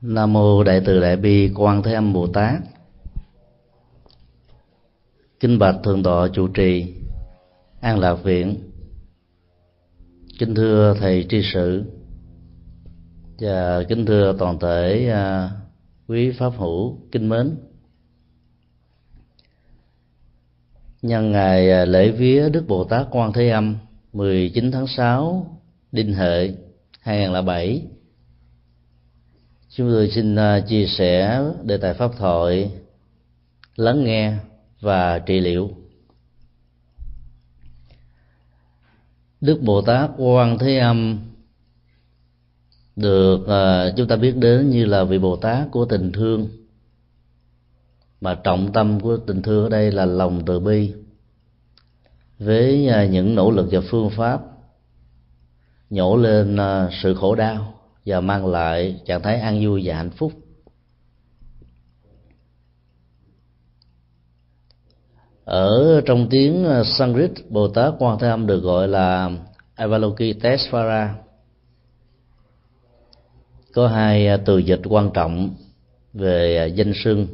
[0.00, 2.60] nam mô đại từ đại bi quan thế âm bồ tát.
[5.40, 6.94] Kính bạch thượng tọa chủ trì,
[7.80, 8.58] an lạc viện.
[10.38, 11.84] Kính thưa thầy tri sự
[13.38, 15.50] và kính thưa toàn thể à,
[16.08, 17.56] quý pháp hữu kinh mến.
[21.02, 23.76] Nhân ngày à, lễ vía Đức Bồ Tát Quan Thế Âm
[24.12, 25.58] 19 tháng 6
[25.92, 26.56] Đinh Hợi
[27.00, 27.97] 2007
[29.78, 32.70] chúng tôi xin à, chia sẻ đề tài pháp thoại,
[33.76, 34.34] lắng nghe
[34.80, 35.70] và trị liệu.
[39.40, 41.18] Đức Bồ Tát Quan Thế Âm
[42.96, 46.48] được à, chúng ta biết đến như là vị Bồ Tát của tình thương.
[48.20, 50.92] Mà trọng tâm của tình thương ở đây là lòng từ bi.
[52.38, 54.40] Với à, những nỗ lực và phương pháp,
[55.90, 56.56] nhổ lên
[57.02, 57.77] sự khổ đau
[58.08, 60.32] và mang lại trạng thái an vui và hạnh phúc.
[65.44, 69.30] Ở trong tiếng ờ, Sanskrit, Bồ Tát Quan Thế Âm được gọi là
[69.74, 71.14] Avalokitesvara
[73.74, 75.54] có hai ờ, từ dịch quan trọng
[76.12, 77.26] về ờ, danh xưng.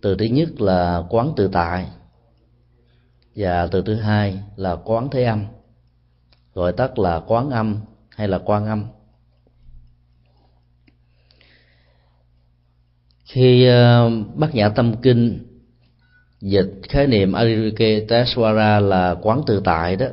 [0.00, 1.86] Từ thứ nhất là quán tự tại
[3.36, 5.44] và từ thứ hai là quán thế âm,
[6.54, 8.97] gọi tắt là quán âm hay là quan âm.
[13.28, 15.38] Khi bác bát nhã tâm kinh,
[16.40, 20.06] dịch khái niệm Aririke Teswara là quán tự tại đó,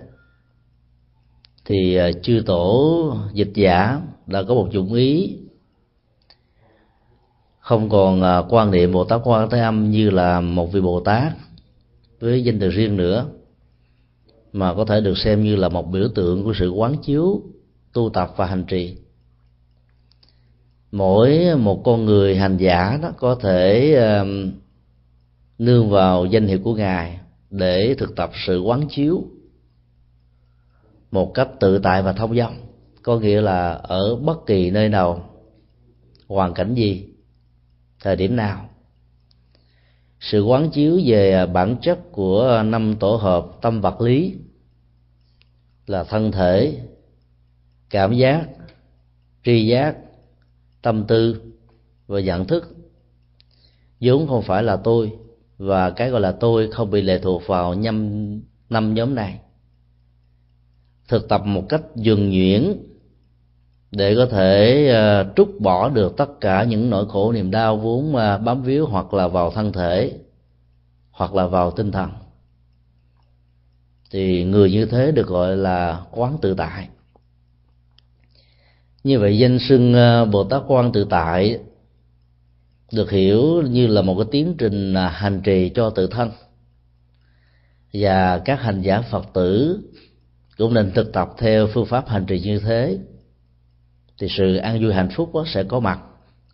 [1.66, 5.38] thì ờ, chư tổ dịch giả đã có một dụng ý.
[7.60, 11.00] Không còn ờ, quan niệm Bồ Tát Quan Thế Âm như là một vị Bồ
[11.00, 11.34] Tát
[12.20, 13.26] với danh từ riêng nữa,
[14.54, 17.42] mà có thể được xem như là một biểu tượng của sự quán chiếu,
[17.94, 18.98] tu tập và hành trì
[20.96, 24.28] mỗi một con người hành giả đó có thể uh,
[25.58, 27.20] nương vào danh hiệu của ngài
[27.50, 29.24] để thực tập sự quán chiếu
[31.12, 32.56] một cách tự tại và thông dong.
[33.04, 35.30] Có nghĩa là ở bất kỳ nơi nào
[36.28, 37.08] hoàn cảnh gì
[38.00, 38.70] thời điểm nào
[40.20, 44.36] sự quán chiếu về bản chất của năm tổ hợp tâm vật lý
[45.88, 46.80] là thân thể
[47.90, 48.48] cảm giác
[49.44, 49.96] tri giác
[50.86, 51.42] tâm tư
[52.08, 52.76] và nhận thức.
[54.02, 55.12] Vốn không phải là tôi
[55.58, 59.40] và cái gọi là tôi không bị lệ thuộc vào năm năm nhóm này.
[61.08, 62.74] Thực tập một cách dừng nhuyễn
[63.92, 68.10] để có thể uh, trút bỏ được tất cả những nỗi khổ niềm đau vốn
[68.10, 70.20] uh, bám víu hoặc là vào thân thể
[71.12, 72.10] hoặc là vào tinh thần.
[74.12, 76.90] Thì người như thế được gọi là quán tự tại
[79.06, 81.60] như vậy danh xưng ờ, bồ tát quan tự tại
[82.92, 86.32] được hiểu như là một cái tiến trình à, hành trì cho tự thân.
[87.94, 89.80] Và các hành giả phật tử
[90.58, 92.98] cũng nên thực tập theo phương pháp hành trì như thế.
[94.20, 96.00] Thì sự an vui hạnh phúc sẽ có mặt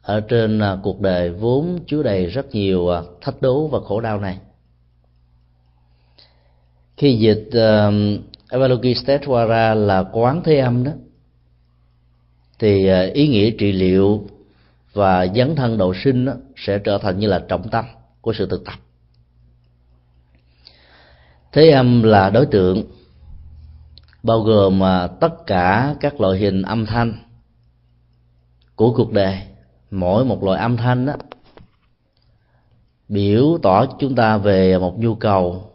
[0.02, 4.02] ở trên à, cuộc đời vốn chứa đầy rất nhiều à, thách đố và khổ
[4.02, 4.38] đau này.
[6.98, 7.94] Khi dịch uh,
[8.50, 10.92] Avalokiteshvara là quán thế âm đó
[12.62, 14.28] thì ờ, ý nghĩa trị liệu
[14.94, 17.86] và dấn thân độ sinh đó, sẽ trở thành như là trọng tâm
[18.22, 18.74] của sự thực tập.
[21.52, 22.84] Thế âm là đối tượng
[24.24, 27.14] bao gồm mà tất cả các loại hình âm thanh
[28.76, 29.42] của cuộc đời.
[29.92, 31.14] Mỗi một loại âm thanh đó
[33.08, 35.72] biểu tỏ chúng ta về một nhu cầu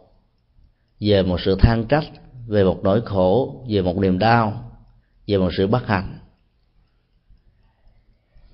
[0.99, 2.05] về một sự than trách
[2.47, 4.71] về một nỗi khổ về một niềm đau
[5.27, 6.16] về một sự bất hạnh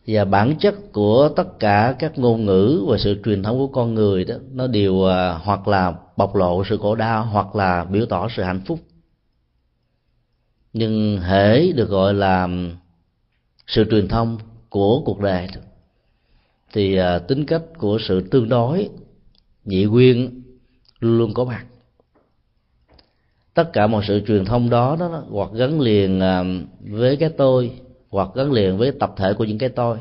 [0.07, 3.93] và bản chất của tất cả các ngôn ngữ và sự truyền thống của con
[3.93, 8.05] người đó, nó đều à, hoặc là bộc lộ sự khổ đau, hoặc là biểu
[8.05, 8.79] tỏ sự hạnh phúc.
[10.73, 12.47] Nhưng hễ được gọi là
[13.67, 14.37] sự truyền thông
[14.69, 15.47] của cuộc đời.
[16.73, 18.89] Thì à, tính cách của sự tương đối,
[19.65, 20.43] nhị nguyên
[20.99, 21.65] luôn luôn có mặt.
[23.53, 26.43] Tất cả mọi sự truyền thông đó đó hoặc gắn liền à,
[26.79, 27.71] với cái tôi
[28.13, 29.97] hoặc gắn liền với tập thể của những cái tôi.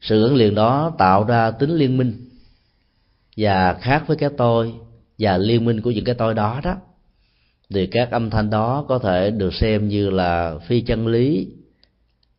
[0.00, 2.28] Sự gắn liền đó tạo ra tính liên minh
[3.36, 4.74] và khác với cái tôi
[5.18, 6.76] và liên minh của những cái tôi đó đó,
[7.74, 11.48] thì các âm thanh đó có thể được xem như là phi chân lý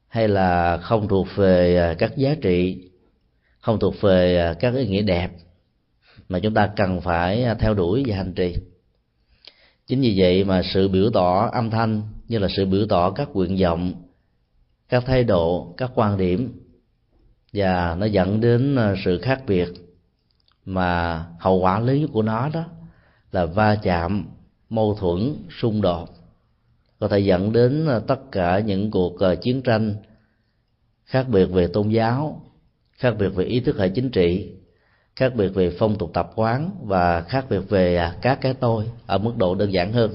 [0.08, 2.90] hay là không thuộc về à, các giá trị,
[3.60, 5.30] không thuộc về à, các ý nghĩa đẹp
[6.30, 8.56] mà chúng ta cần phải à, theo đuổi và hành trì
[9.88, 13.30] chính vì vậy mà sự biểu tỏ âm thanh như là sự biểu tỏ các
[13.34, 13.94] nguyện vọng,
[14.90, 16.62] các thái độ, các quan điểm.
[17.54, 19.68] Và nó dẫn đến ờ, sự khác biệt
[20.66, 22.66] mà hậu quả lớn nhất của nó đó
[23.32, 24.26] là va chạm,
[24.70, 26.10] mâu thuẫn, xung đột.
[27.00, 29.96] Có thể dẫn đến ờ, tất cả những cuộc ờ, chiến tranh
[31.06, 32.42] khác biệt về tôn giáo,
[32.92, 34.55] khác biệt về ý thức hệ chính trị
[35.16, 38.86] khác biệt về phong tục tập quán và khác biệt về à, các cái tôi
[39.06, 40.12] ở mức độ đơn giản hơn.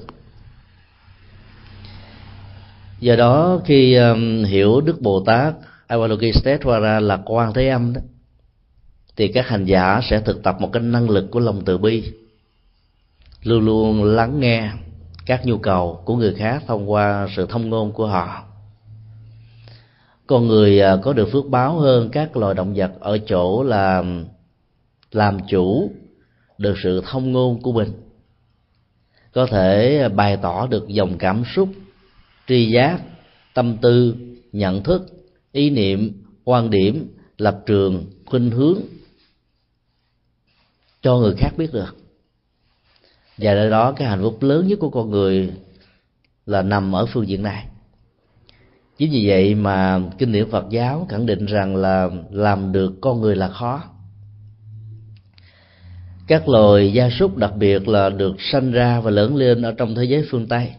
[2.99, 5.53] Do đó khi um, hiểu đức bồ tát
[5.87, 8.01] avalokiteshvara là quan thế âm đó
[9.15, 12.11] thì các hành giả sẽ thực tập một cái năng lực của lòng từ bi
[13.43, 14.71] luôn luôn lắng nghe
[15.25, 18.43] các nhu cầu của người khác thông qua sự thông ngôn của họ.
[20.27, 24.03] Con người à, có được phước báo hơn các loài động vật ở chỗ là
[25.11, 25.91] làm chủ
[26.57, 27.91] được sự thông ngôn của mình.
[29.33, 31.69] Có thể bày tỏ được dòng cảm xúc,
[32.47, 32.99] tri giác,
[33.53, 34.15] tâm tư,
[34.51, 35.05] nhận thức,
[35.51, 38.79] ý niệm, quan điểm, lập trường, khuynh hướng
[41.01, 41.95] cho người khác biết được.
[43.37, 45.53] Và do đó cái hạnh phúc lớn nhất của con người
[46.45, 47.65] là nằm ở phương diện này.
[48.97, 53.21] Chính vì vậy mà kinh điển phật giáo khẳng định rằng là làm được con
[53.21, 53.83] người là khó
[56.31, 59.95] các loài gia súc đặc biệt là được sanh ra và lớn lên ở trong
[59.95, 60.73] thế giới phương tây.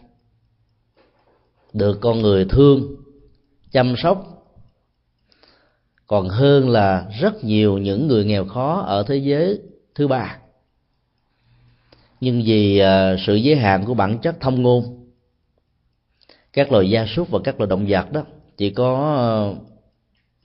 [1.73, 2.95] Được con người thương,
[3.71, 4.45] chăm sóc,
[6.07, 9.59] còn hơn là rất nhiều những người nghèo khó ở thế giới
[9.95, 10.37] thứ ba.
[12.21, 15.09] Nhưng vì à, sự giới hạn của bản chất thông ngôn,
[16.53, 18.23] các loài gia súc và các loài động vật đó
[18.57, 19.31] chỉ có à,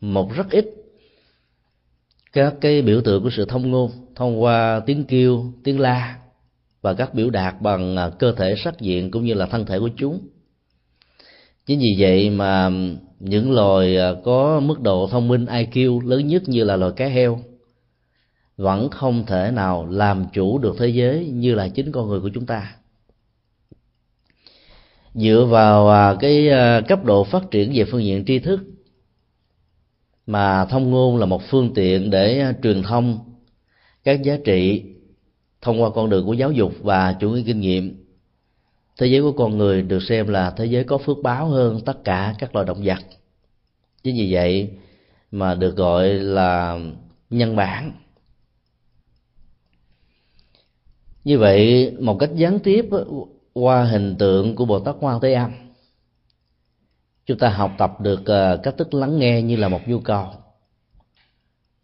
[0.00, 0.66] một rất ít
[2.32, 6.18] các cái biểu tượng của sự thông ngôn thông qua tiếng kêu, tiếng la
[6.82, 9.78] và các biểu đạt bằng à, cơ thể sắc diện cũng như là thân thể
[9.78, 10.28] của chúng.
[11.66, 12.70] Chính vì vậy mà
[13.20, 17.06] những loài à, có mức độ thông minh IQ lớn nhất như là loài cá
[17.06, 17.40] heo
[18.56, 22.30] vẫn không thể nào làm chủ được thế giới như là chính con người của
[22.34, 22.74] chúng ta.
[25.14, 26.48] Dựa vào à, cái
[26.88, 28.60] cấp độ phát triển về phương diện tri thức
[30.26, 33.27] mà thông ngôn là một phương tiện để truyền thông
[34.04, 34.84] các giá trị
[35.60, 38.04] thông qua con đường của giáo dục và chủ nghĩa kinh nghiệm.
[38.98, 42.04] Thế giới của con người được xem là thế giới có phước báo hơn tất
[42.04, 42.98] cả các loài động vật.
[44.02, 44.70] Chính vì vậy
[45.30, 46.78] mà được gọi là
[47.30, 47.92] nhân bản.
[51.24, 52.88] Như vậy, một cách gián tiếp
[53.52, 55.50] qua hình tượng của bồ tát quan thế âm,
[57.26, 60.26] chúng ta học tập được ờ, cách thức lắng nghe như là một nhu cầu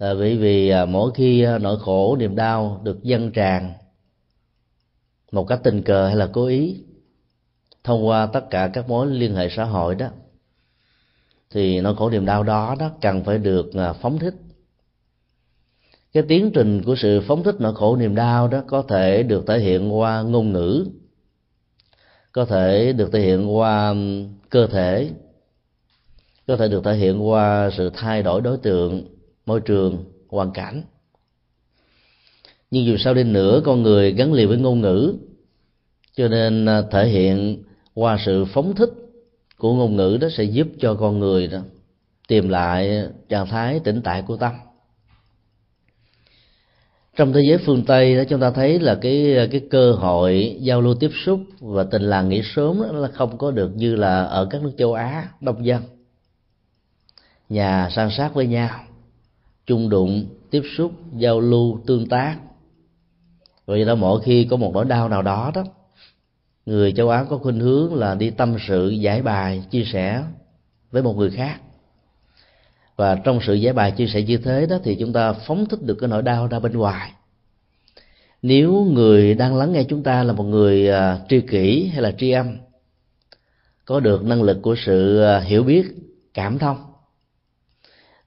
[0.04, 3.72] à, bởi vì ờ, mỗi khi ờ, nỗi khổ niềm đau được dâng tràn
[5.32, 6.76] một cách tình cờ hay là cố ý
[7.84, 10.08] thông qua tất cả các mối liên hệ xã hội đó
[11.50, 14.34] thì nỗi khổ niềm đau đó đó cần phải được ờ, phóng thích.
[16.12, 19.44] Cái tiến trình của sự phóng thích nỗi khổ niềm đau đó có thể được
[19.46, 20.86] thể hiện qua ngôn ngữ
[22.32, 23.94] có thể được thể hiện qua
[24.50, 25.10] cơ thể
[26.46, 29.13] có thể được thể hiện qua sự thay đổi đối tượng
[29.46, 30.82] môi trường, hoàn cảnh.
[32.70, 35.14] Nhưng dù sao đi nữa, con người gắn liền với ngôn ngữ,
[36.17, 37.62] cho nên à, thể hiện
[37.94, 38.91] qua sự phóng thích
[39.58, 41.58] của ngôn ngữ đó sẽ giúp cho con người đó
[42.29, 44.53] tìm lại trạng thái tĩnh tại của tâm.
[47.17, 50.56] Trong thế giới phương tây đó, chúng ta thấy là cái à, cái cơ hội
[50.60, 53.96] giao lưu tiếp xúc và tình làng nghĩa sớm đó là không có được như
[53.96, 55.82] là ở các nước châu á, đông dân.
[57.48, 58.81] Nhà san sát với nhau
[59.66, 62.36] chung đụng tiếp xúc giao lưu tương tác.
[63.66, 65.64] Vậy đó mỗi khi có một nỗi đau nào đó đó
[66.66, 70.24] người châu á có khuynh hướng là đi tâm sự giải bài chia sẻ
[70.90, 71.60] với một người khác.
[72.96, 75.82] Và trong sự giải bài chia sẻ như thế đó thì chúng ta phóng thích
[75.82, 77.12] được cái nỗi đau ra bên ngoài.
[78.42, 82.12] Nếu người đang lắng nghe chúng ta là một người uh, tri kỷ hay là
[82.18, 82.56] tri âm
[83.84, 85.84] có được năng lực của sự uh, hiểu biết
[86.34, 86.76] cảm thông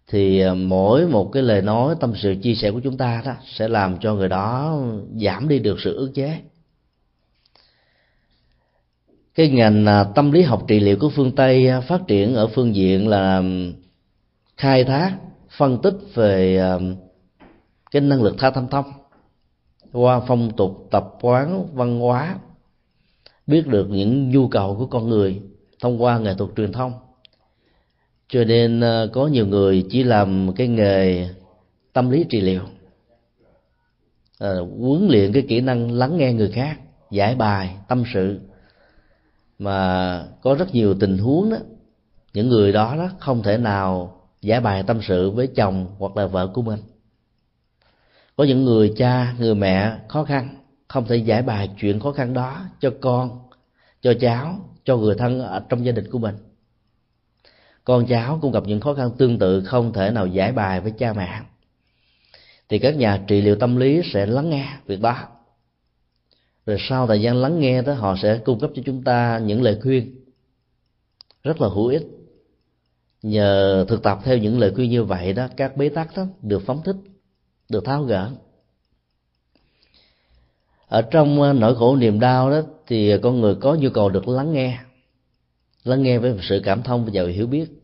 [0.07, 3.33] thì ờ, mỗi một cái lời nói, tâm sự, chia sẻ của chúng ta đó
[3.45, 4.79] sẽ làm cho người đó
[5.21, 6.39] giảm đi được sự ức chế.
[9.35, 12.47] Cái ngành à, tâm lý học trị liệu của phương tây à, phát triển ở
[12.47, 13.43] phương diện là
[14.57, 15.17] khai thác,
[15.57, 16.61] phân tích về
[17.91, 18.85] cái năng lực tha thâm thông
[19.91, 22.35] qua phong tục, tập quán, văn hóa,
[23.47, 25.41] biết được những nhu cầu của con người
[25.79, 26.93] thông qua nghệ thuật truyền thông
[28.29, 31.29] cho nên ờ, có nhiều người chỉ làm cái nghề
[31.93, 32.61] tâm lý trị liệu.
[34.39, 36.79] À, huấn luyện cái kỹ năng lắng nghe người khác
[37.11, 38.39] giải bài tâm sự.
[39.59, 41.57] Mà có rất nhiều tình huống đó
[42.33, 46.27] những người đó đó không thể nào giải bài tâm sự với chồng hoặc là
[46.27, 46.79] vợ của mình.
[48.35, 50.55] Có những người cha người mẹ khó khăn
[50.87, 53.39] không thể giải bài chuyện khó khăn đó cho con
[54.01, 56.35] cho cháu cho người thân ở trong gia đình của mình
[57.87, 60.91] con cháu cũng gặp những khó khăn tương tự không thể nào giải bài với
[60.91, 61.41] cha mẹ.
[62.69, 65.15] Thì các nhà trị liệu tâm lý sẽ lắng nghe việc đó.
[66.65, 69.61] Rồi sau thời gian lắng nghe đó, họ sẽ cung cấp cho chúng ta những
[69.61, 70.15] lời khuyên
[71.43, 72.03] rất là hữu ích.
[73.21, 76.63] Nhờ thực tập theo những lời khuyên như vậy đó, các bế tắc đó được
[76.65, 76.97] phóng thích,
[77.69, 78.31] được tháo gỡ.
[80.87, 84.27] Ở trong ờ, nỗi khổ niềm đau đó thì con người có nhu cầu được
[84.27, 84.79] lắng nghe
[85.83, 87.76] lắng nghe với sự cảm thông và giàu hiểu biết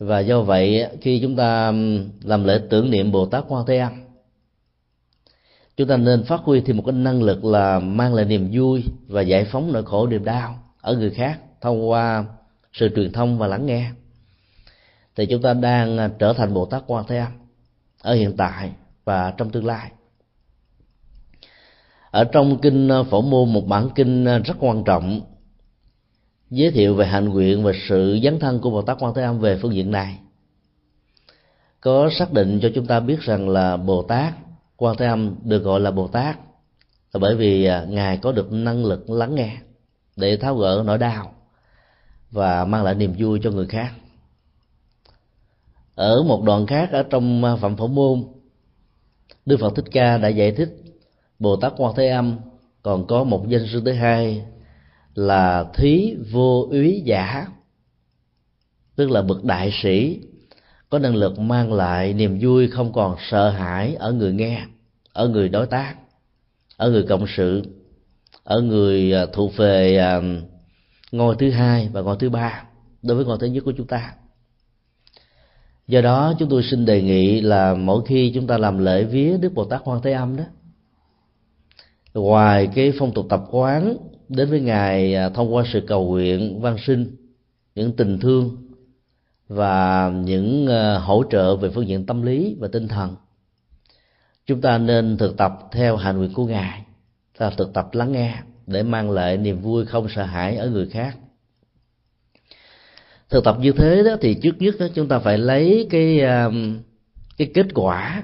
[0.00, 1.72] và do vậy, khi chúng ta
[2.22, 3.92] làm lễ tưởng niệm bồ tát quan thế âm
[5.80, 8.84] chúng ta nên phát huy thêm một cái năng lực là mang lại niềm vui
[9.06, 12.24] và giải phóng nỗi khổ niềm đau ở người khác thông qua
[12.72, 13.90] sự truyền thông và lắng nghe.
[15.16, 17.32] Thì chúng ta đang à, trở thành bồ tát quan thế âm
[18.02, 18.70] ở hiện tại
[19.04, 19.90] và trong tương lai.
[22.10, 25.20] Ở trong kinh à, phổ môn, một bản kinh à, rất quan trọng
[26.50, 29.38] giới thiệu về hạnh nguyện và sự dấn thân của bồ tát quan thế âm
[29.38, 30.18] về phương diện này.
[31.80, 34.34] Có xác định cho chúng ta biết rằng là bồ tát
[34.76, 36.38] quan thế âm được gọi là bồ tát
[37.12, 39.56] là bởi vì à, ngài có được năng lực lắng nghe
[40.16, 41.34] để tháo gỡ nỗi đau
[42.30, 43.92] và mang lại niềm vui cho người khác.
[45.94, 48.24] Ở một đoạn khác ở trong à, Phẩm phổ môn,
[49.46, 50.68] đức phật thích ca đã giải thích
[51.38, 52.38] bồ tát quan thế âm
[52.82, 54.44] còn có một danh sư thứ hai
[55.14, 57.46] là thí vô úy giả,
[58.96, 60.20] tức là bậc đại sĩ,
[60.90, 64.62] có năng lực mang lại niềm vui không còn sợ hãi ở người nghe,
[65.12, 65.94] ở người đối tác,
[66.76, 67.62] ở người cộng sự,
[68.44, 70.20] ở người à, thuộc về à,
[71.12, 72.64] ngôi thứ hai và ngôi thứ ba
[73.02, 74.14] đối với ngôi thứ nhất của chúng ta.
[75.86, 79.36] Do đó, chúng tôi xin đề nghị là mỗi khi chúng ta làm lễ vía
[79.40, 80.44] đức bồ tát quan thế âm đó,
[82.14, 83.96] ngoài cái phong tục tập quán
[84.30, 87.16] đến với ngài à, thông qua sự cầu nguyện văn sinh
[87.74, 88.56] những tình thương
[89.48, 93.16] và những à, hỗ trợ về phương diện tâm lý và tinh thần.
[94.46, 96.84] Chúng ta nên thực tập theo hành nguyện của ngài.
[97.38, 98.34] Là thực tập lắng nghe
[98.66, 101.16] để mang lại niềm vui không sợ hãi ở người khác.
[103.28, 106.50] Thực tập như thế đó thì trước nhất đó chúng ta phải lấy cái à,
[107.36, 108.22] cái kết quả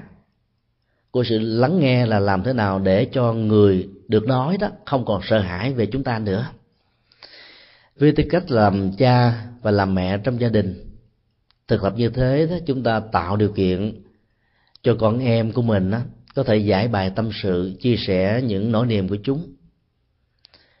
[1.11, 5.05] của sự lắng nghe là làm thế nào để cho người được nói đó không
[5.05, 6.45] còn sợ hãi về chúng ta nữa.
[7.99, 10.83] Với tư cách làm cha và làm mẹ trong gia đình
[11.67, 14.01] thực tập như thế đó chúng ta tạo điều kiện
[14.81, 15.99] cho con em của mình đó,
[16.35, 19.53] có thể giải bài tâm sự chia sẻ những nỗi niềm của chúng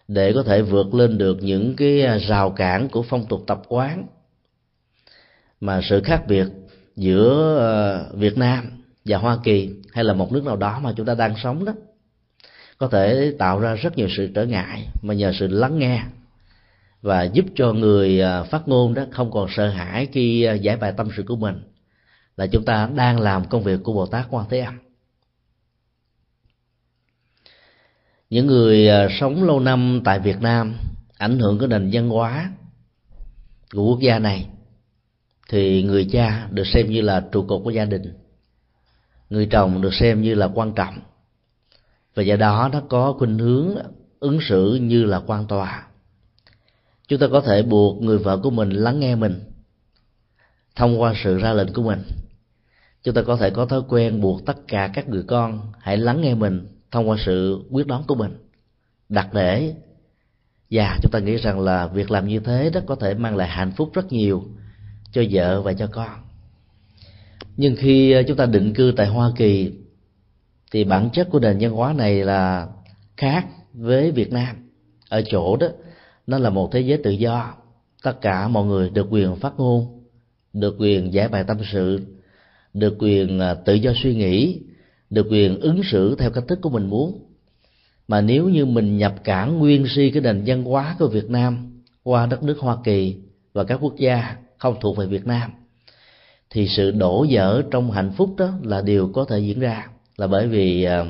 [0.07, 3.61] để có thể vượt lên được những cái à, rào cản của phong tục tập
[3.67, 4.07] quán.
[5.61, 6.47] Mà sự khác biệt
[6.95, 11.05] giữa à, Việt Nam và Hoa Kỳ hay là một nước nào đó mà chúng
[11.05, 11.73] ta đang sống đó
[12.77, 16.03] có thể tạo ra rất nhiều sự trở ngại mà nhờ sự lắng nghe
[17.01, 20.77] và giúp cho người à, phát ngôn đó không còn sợ hãi khi à, giải
[20.77, 21.61] bài tâm sự của mình,
[22.37, 24.79] là chúng ta đang làm công việc của Bồ Tát Quan Thế Âm.
[28.29, 30.75] Những người à, sống lâu năm tại Việt Nam,
[31.17, 32.51] ảnh hưởng của nền văn hóa
[33.73, 34.47] của quốc gia này,
[35.49, 38.13] thì người cha được xem như là trụ cột của gia đình,
[39.29, 40.99] người chồng được xem như là quan trọng
[42.17, 43.75] và do đó nó có khuynh hướng
[44.19, 45.87] ứng xử như là quan tòa.
[47.07, 49.39] Chúng ta có thể buộc người vợ của mình lắng nghe mình,
[50.75, 52.03] thông qua sự ra lệnh của mình.
[53.03, 56.21] Chúng ta có thể có thói quen buộc tất cả các người con hãy lắng
[56.21, 58.37] nghe mình thông qua sự quyết đoán của mình.
[59.09, 59.75] Đặt để,
[60.71, 63.47] và chúng ta nghĩ rằng là việc làm như thế đó có thể mang lại
[63.47, 64.43] hạnh phúc rất nhiều
[65.11, 66.09] cho vợ và cho con.
[67.57, 69.71] Nhưng khi ờ, chúng ta định cư tại hoa kỳ
[70.71, 72.67] thì bản chất của nền văn hóa này là
[73.17, 74.55] khác với việt nam.
[75.09, 75.67] Ở chỗ đó
[76.27, 77.53] nó là một thế giới tự do.
[78.03, 79.97] Tất cả mọi người được quyền phát ngôn
[80.53, 81.99] được quyền giải bài tâm sự
[82.73, 84.59] được quyền ờ, tự do suy nghĩ
[85.09, 87.23] được quyền ứng xử theo cách thức của mình muốn.
[88.07, 91.81] Mà nếu như mình nhập cản nguyên si cái nền văn hóa của Việt Nam
[92.03, 93.15] qua đất nước Hoa Kỳ
[93.53, 95.51] và các quốc gia không thuộc về Việt Nam
[96.49, 100.27] thì sự đổ vỡ trong hạnh phúc đó là điều có thể diễn ra là
[100.27, 101.05] bởi vì ờ,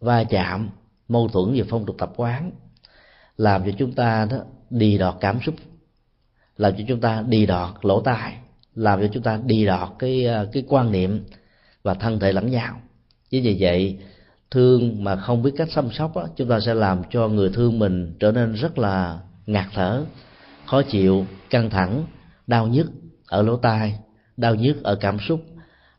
[0.00, 0.70] va chạm
[1.08, 2.50] mâu thuẫn về phong tục tập quán
[3.36, 4.36] làm cho chúng ta đó
[4.70, 5.54] đi đọt cảm xúc
[6.56, 8.36] làm cho chúng ta đi đọt lỗ tai
[8.74, 11.24] làm cho chúng ta đi đọt cái ờ, cái quan niệm
[11.82, 12.80] và thân thể lẫn nhau.
[13.30, 13.98] Chính vì vậy
[14.50, 17.78] thương mà không biết cách chăm sóc đó, chúng ta sẽ làm cho người thương
[17.78, 20.04] mình trở nên rất là ngạt thở
[20.66, 22.04] khó chịu căng thẳng
[22.46, 22.86] đau nhức
[23.26, 23.98] ở lỗ tai
[24.36, 25.40] đau nhức ở cảm xúc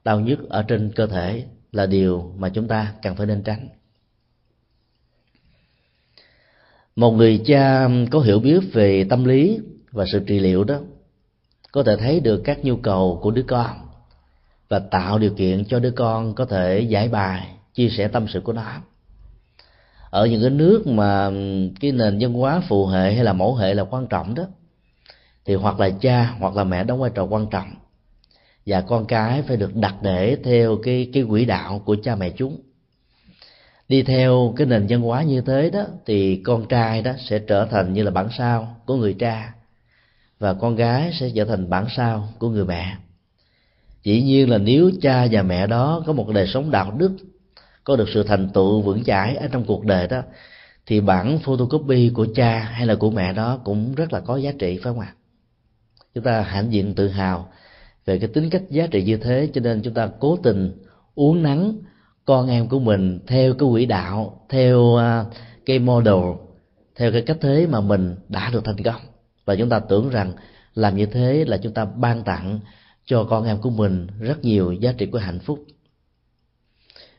[0.03, 3.67] đau nhức ở trên cơ thể là điều mà chúng ta cần phải nên tránh.
[6.95, 9.59] Một người cha có hiểu biết về tâm lý
[9.91, 10.79] và sự trị liệu đó,
[11.71, 13.71] có thể thấy được các nhu cầu của đứa con
[14.69, 18.41] và tạo điều kiện cho đứa con có thể giải bài, chia sẻ tâm sự
[18.41, 18.81] của nó.
[20.09, 21.31] Ở những cái nước mà
[21.79, 24.43] cái nền văn hóa phù hệ hay là mẫu hệ là quan trọng đó,
[25.45, 27.75] thì hoặc là cha hoặc là mẹ đóng vai trò quan trọng
[28.69, 32.29] và con cái phải được đặt để theo cái cái quỹ đạo của cha mẹ
[32.29, 32.57] chúng.
[33.87, 37.65] Đi theo cái nền văn hóa như thế đó, thì con trai đó sẽ trở
[37.65, 39.53] thành như là bản sao của người cha.
[40.39, 42.95] Và con gái sẽ trở thành bản sao của người mẹ.
[44.03, 47.11] Dĩ nhiên là nếu cha và mẹ đó có một đời sống đạo đức,
[47.83, 50.21] có được sự thành tựu vững chãi ở trong cuộc đời đó,
[50.85, 54.51] thì bản photocopy của cha hay là của mẹ đó cũng rất là có giá
[54.59, 55.13] trị, phải không ạ?
[56.15, 57.49] Chúng ta hãnh diện tự hào
[58.09, 60.71] về cái tính cách giá trị như thế, cho nên chúng ta cố tình
[61.15, 61.73] uống nắng
[62.25, 65.25] con em của mình theo cái quỹ đạo, theo à,
[65.65, 66.23] cái model,
[66.95, 69.01] theo cái cách thế mà mình đã được thành công.
[69.45, 70.33] Và chúng ta tưởng rằng
[70.75, 72.59] làm như thế là chúng ta ban tặng
[73.05, 75.59] cho con em của mình rất nhiều giá trị của hạnh phúc.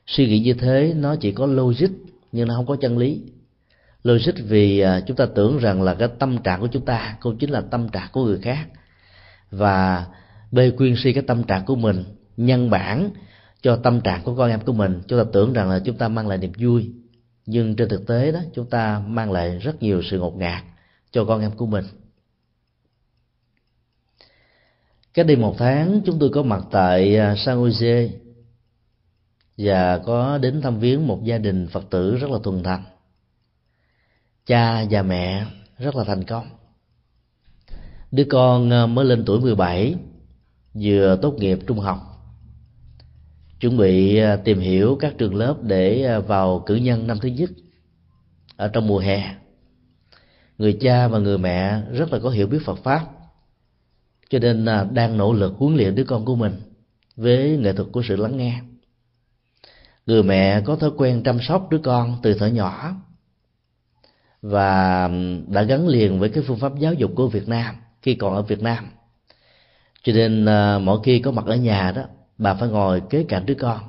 [0.06, 1.90] Suy nghĩ như thế, nó chỉ có logic,
[2.32, 3.23] nhưng nó không có chân lý.
[4.02, 7.37] Logic vì à, chúng ta tưởng rằng là cái tâm trạng của chúng ta cũng
[7.37, 8.66] chính là tâm trạng của người khác.
[9.50, 10.06] Và
[10.52, 12.04] bê quyên si cái tâm trạng của mình,
[12.37, 13.11] nhân bản
[13.62, 16.09] cho tâm trạng của con em của mình, chúng ta tưởng rằng là chúng ta
[16.09, 16.92] mang lại niềm vui.
[17.47, 20.62] Nhưng trên thực tế đó, chúng ta mang lại rất nhiều sự ngột ngạt
[21.11, 21.85] cho con em của mình.
[25.14, 28.09] Cách đây một tháng, chúng tôi có mặt tại à, San Jose
[29.57, 32.85] và có đến thăm viếng một gia đình Phật tử rất là thuần thành
[34.47, 35.47] cha và mẹ
[35.78, 36.47] rất là thành công.
[38.11, 39.95] Đứa con à, mới lên tuổi 17
[40.74, 41.98] vừa tốt nghiệp trung học.
[43.60, 47.28] Chuẩn bị à, tìm hiểu các trường lớp để à, vào cử nhân năm thứ
[47.28, 47.50] nhất
[48.56, 49.34] ở trong mùa hè.
[50.58, 53.06] Người cha và người mẹ rất là có hiểu biết Phật pháp,
[54.30, 56.60] cho nên à, đang nỗ lực huấn luyện đứa con của mình
[57.16, 58.60] với nghệ thuật của sự lắng nghe.
[60.06, 62.95] Người mẹ có thói quen chăm sóc đứa con từ thở nhỏ
[64.42, 65.08] và
[65.49, 68.42] đã gắn liền với cái phương pháp giáo dục của Việt Nam khi còn ở
[68.42, 68.90] Việt Nam
[70.02, 72.02] cho nên à, mỗi khi có mặt ở nhà đó
[72.39, 73.80] bà phải ngồi kế cạnh đứa con.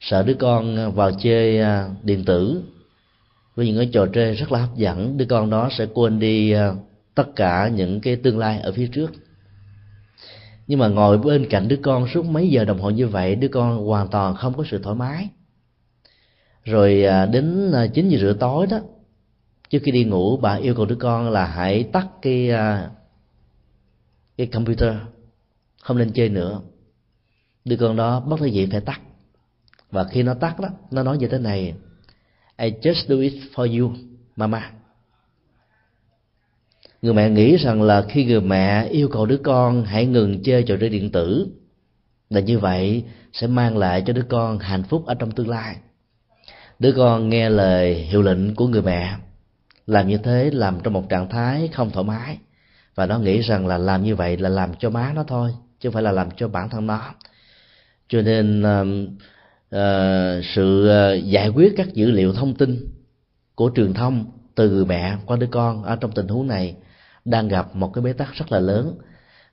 [0.00, 2.62] Sợ đứa con vào chơi à, điện tử
[3.54, 6.52] với những cái trò chơi rất là hấp dẫn đứa con đó sẽ quên đi
[6.52, 6.72] à,
[7.14, 9.12] tất cả những cái tương lai ở phía trước.
[10.66, 13.48] Nhưng mà ngồi bên cạnh đứa con suốt mấy giờ đồng hồ như vậy đứa
[13.48, 15.28] con hoàn toàn không có sự thoải mái.
[16.64, 18.78] Rồi à, đến à, chín giờ rưỡi tối đó
[19.70, 22.90] trước khi đi ngủ bà yêu cầu đứa con là hãy tắt cái à,
[24.36, 24.94] cái computer
[25.80, 26.60] không nên chơi nữa.
[27.64, 29.00] Đứa con đó bất thời gì phải tắt.
[29.90, 31.74] Và khi nó tắt đó, nó nói như thế này,
[32.56, 33.92] I just do it for you,
[34.36, 34.72] mama.
[37.02, 40.62] Người mẹ nghĩ rằng là khi người mẹ yêu cầu đứa con hãy ngừng chơi
[40.62, 41.48] trò chơi điện tử,
[42.30, 45.76] là như vậy sẽ mang lại cho đứa con hạnh phúc ở trong tương lai.
[46.78, 49.16] Đứa con nghe lời hiệu lệnh của người mẹ,
[49.86, 52.38] làm như thế làm trong một trạng thái không thoải mái
[52.94, 55.88] và nó nghĩ rằng là làm như vậy là làm cho má nó thôi chứ
[55.88, 57.14] không phải là làm cho bản thân nó
[58.08, 59.08] cho nên uh,
[59.74, 62.86] uh, sự ờ, giải quyết các dữ liệu thông tin
[63.54, 64.24] của truyền thông
[64.54, 66.76] từ người mẹ qua đứa con ở trong tình huống này
[67.24, 68.94] đang gặp một cái bế tắc rất là lớn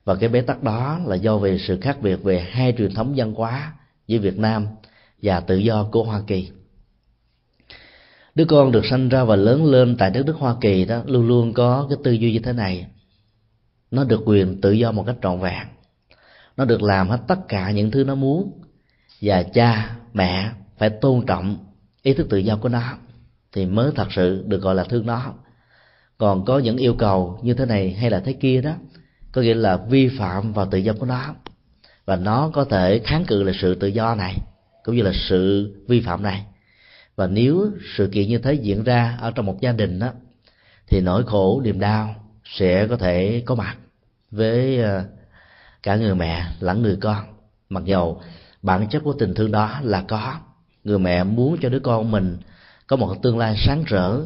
[0.06, 3.14] và cái bế tắc đó là do về sự khác biệt về hai truyền thống
[3.18, 3.74] văn hóa
[4.08, 4.68] giữa Việt Nam
[5.22, 6.50] và tự do của Hoa Kỳ.
[8.36, 11.28] Đứa con được sanh ra và lớn lên tại đất nước Hoa Kỳ đó luôn
[11.28, 12.86] luôn có cái tư duy như thế này.
[13.92, 15.68] Nó được quyền tự do một cách trọn vẹn.
[16.58, 18.62] Nó được làm hết tất cả những thứ nó muốn.
[19.22, 21.58] Và cha, mẹ phải tôn trọng
[22.04, 22.98] ý thức tự do của nó
[23.54, 25.34] thì mới thật sự được gọi là thương nó.
[26.18, 28.74] Còn có những yêu cầu như thế này hay là thế kia đó
[29.32, 31.36] có nghĩa là vi phạm vào tự do của nó.
[32.06, 34.36] Và nó có thể kháng cự là sự tự do này
[34.84, 36.46] cũng như là sự vi phạm này.
[37.16, 40.12] Và nếu sự kiện như thế diễn ra ở trong một gia đình đó
[40.88, 42.16] thì nỗi khổ niềm đau
[42.58, 43.78] sẽ có thể có mặt
[44.32, 45.04] với ờ,
[45.84, 47.26] cả người mẹ lẫn người con.
[47.70, 48.22] Mặc dầu
[48.62, 50.34] bản chất của tình thương đó là có,
[50.84, 52.38] người mẹ muốn cho đứa con mình
[52.88, 54.22] có một tương lai sáng rỡ,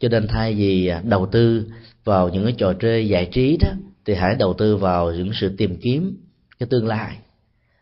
[0.00, 1.66] cho nên thay vì ờ, đầu tư
[2.04, 3.68] vào những cái trò chơi giải trí đó,
[4.04, 6.16] thì hãy đầu tư vào những sự tìm kiếm
[6.58, 7.16] cái tương lai.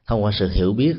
[0.06, 0.96] Thông qua sự hiểu biết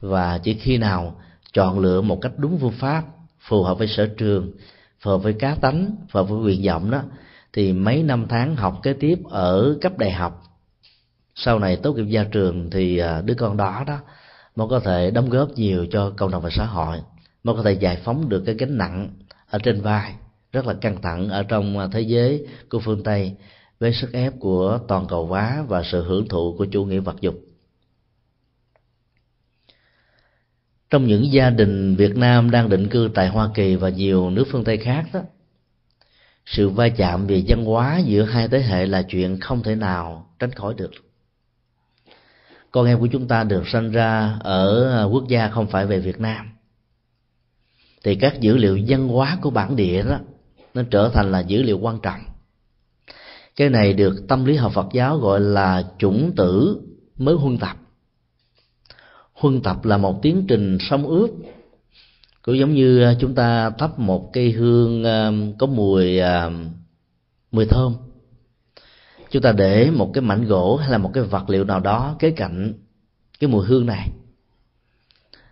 [0.00, 1.20] và chỉ khi nào
[1.52, 3.04] chọn lựa một cách đúng phương pháp,
[3.40, 4.52] phù hợp với sở trường,
[5.00, 7.02] phù hợp với cá tánh, phù hợp với nguyện vọng đó
[7.54, 10.42] thì mấy năm tháng học kế tiếp ở cấp đại học.
[11.34, 13.98] Sau này tốt nghiệp ra trường thì à, đứa con đó đó,
[14.56, 17.00] mới có thể đóng góp nhiều cho cộng đồng và xã hội,
[17.44, 19.10] mới có thể giải phóng được cái gánh nặng
[19.50, 20.14] ở trên vai,
[20.52, 23.36] rất là căng thẳng ở trong à, thế giới của phương tây
[23.80, 27.20] với sức ép của toàn cầu hóa và sự hưởng thụ của chủ nghĩa vật
[27.20, 27.34] dục.
[30.90, 34.44] Trong những gia đình Việt Nam đang định cư tại Hoa Kỳ và nhiều nước
[34.50, 35.20] phương Tây khác đó
[36.46, 40.26] sự va chạm về văn hóa giữa hai thế hệ là chuyện không thể nào
[40.38, 40.90] tránh khỏi được.
[42.70, 46.00] Con em của chúng ta được sinh ra ở à, quốc gia không phải về
[46.00, 46.50] Việt Nam.
[48.04, 50.18] Thì các dữ liệu văn hóa của bản địa đó,
[50.74, 52.20] nó trở thành là dữ liệu quan trọng.
[53.56, 56.80] Cái này được tâm lý học Phật giáo gọi là chủng tử
[57.18, 57.76] mới huân tập.
[59.32, 61.30] Huân tập là một tiến trình sông ướp
[62.44, 66.50] cũng giống như ờ, chúng ta thắp một cây hương ờ, có mùi ờ,
[67.52, 67.94] mùi thơm.
[69.30, 72.16] Chúng ta để một cái mảnh gỗ hay là một cái vật liệu nào đó
[72.18, 72.72] kế cạnh
[73.40, 74.10] cái mùi hương này.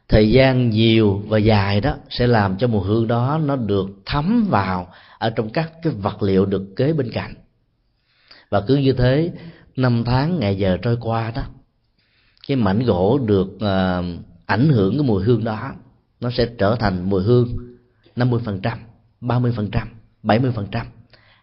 [0.08, 4.46] Thời gian nhiều và dài đó sẽ làm cho mùi hương đó nó được thấm
[4.50, 7.34] vào ở trong các cái vật liệu được kế bên cạnh.
[8.50, 9.32] Và cứ như thế
[9.76, 11.42] năm tháng ngày giờ trôi qua đó
[12.48, 15.72] cái mảnh gỗ được uh, ảnh hưởng cái mùi hương đó
[16.22, 17.48] nó sẽ trở thành mùi hương
[18.16, 18.60] 50%,
[19.20, 19.86] 30%,
[20.22, 20.84] 70%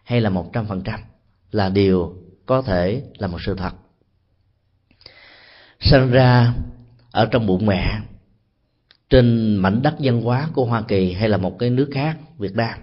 [0.04, 0.98] hay là 100%
[1.50, 2.16] là điều
[2.46, 3.72] có thể là một sự thật.
[5.80, 6.54] Sinh ra
[7.10, 8.00] ở trong bụng mẹ
[9.10, 12.56] trên mảnh đất văn hóa của Hoa Kỳ hay là một cái nước khác, Việt
[12.56, 12.78] Nam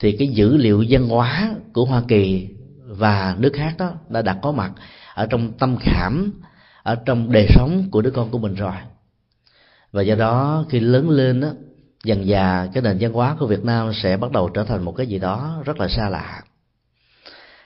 [0.00, 2.48] thì cái dữ liệu văn hóa của Hoa Kỳ
[2.86, 4.72] và nước khác đó đã đặt có mặt
[5.14, 6.32] ở trong tâm khảm
[6.82, 8.74] ở trong đời sống của đứa con của mình rồi
[9.94, 11.48] và do đó, khi lớn lên đó
[12.04, 14.92] dần dà cái nền văn hóa của Việt Nam sẽ bắt đầu trở thành một
[14.92, 16.42] cái gì đó rất là xa lạ.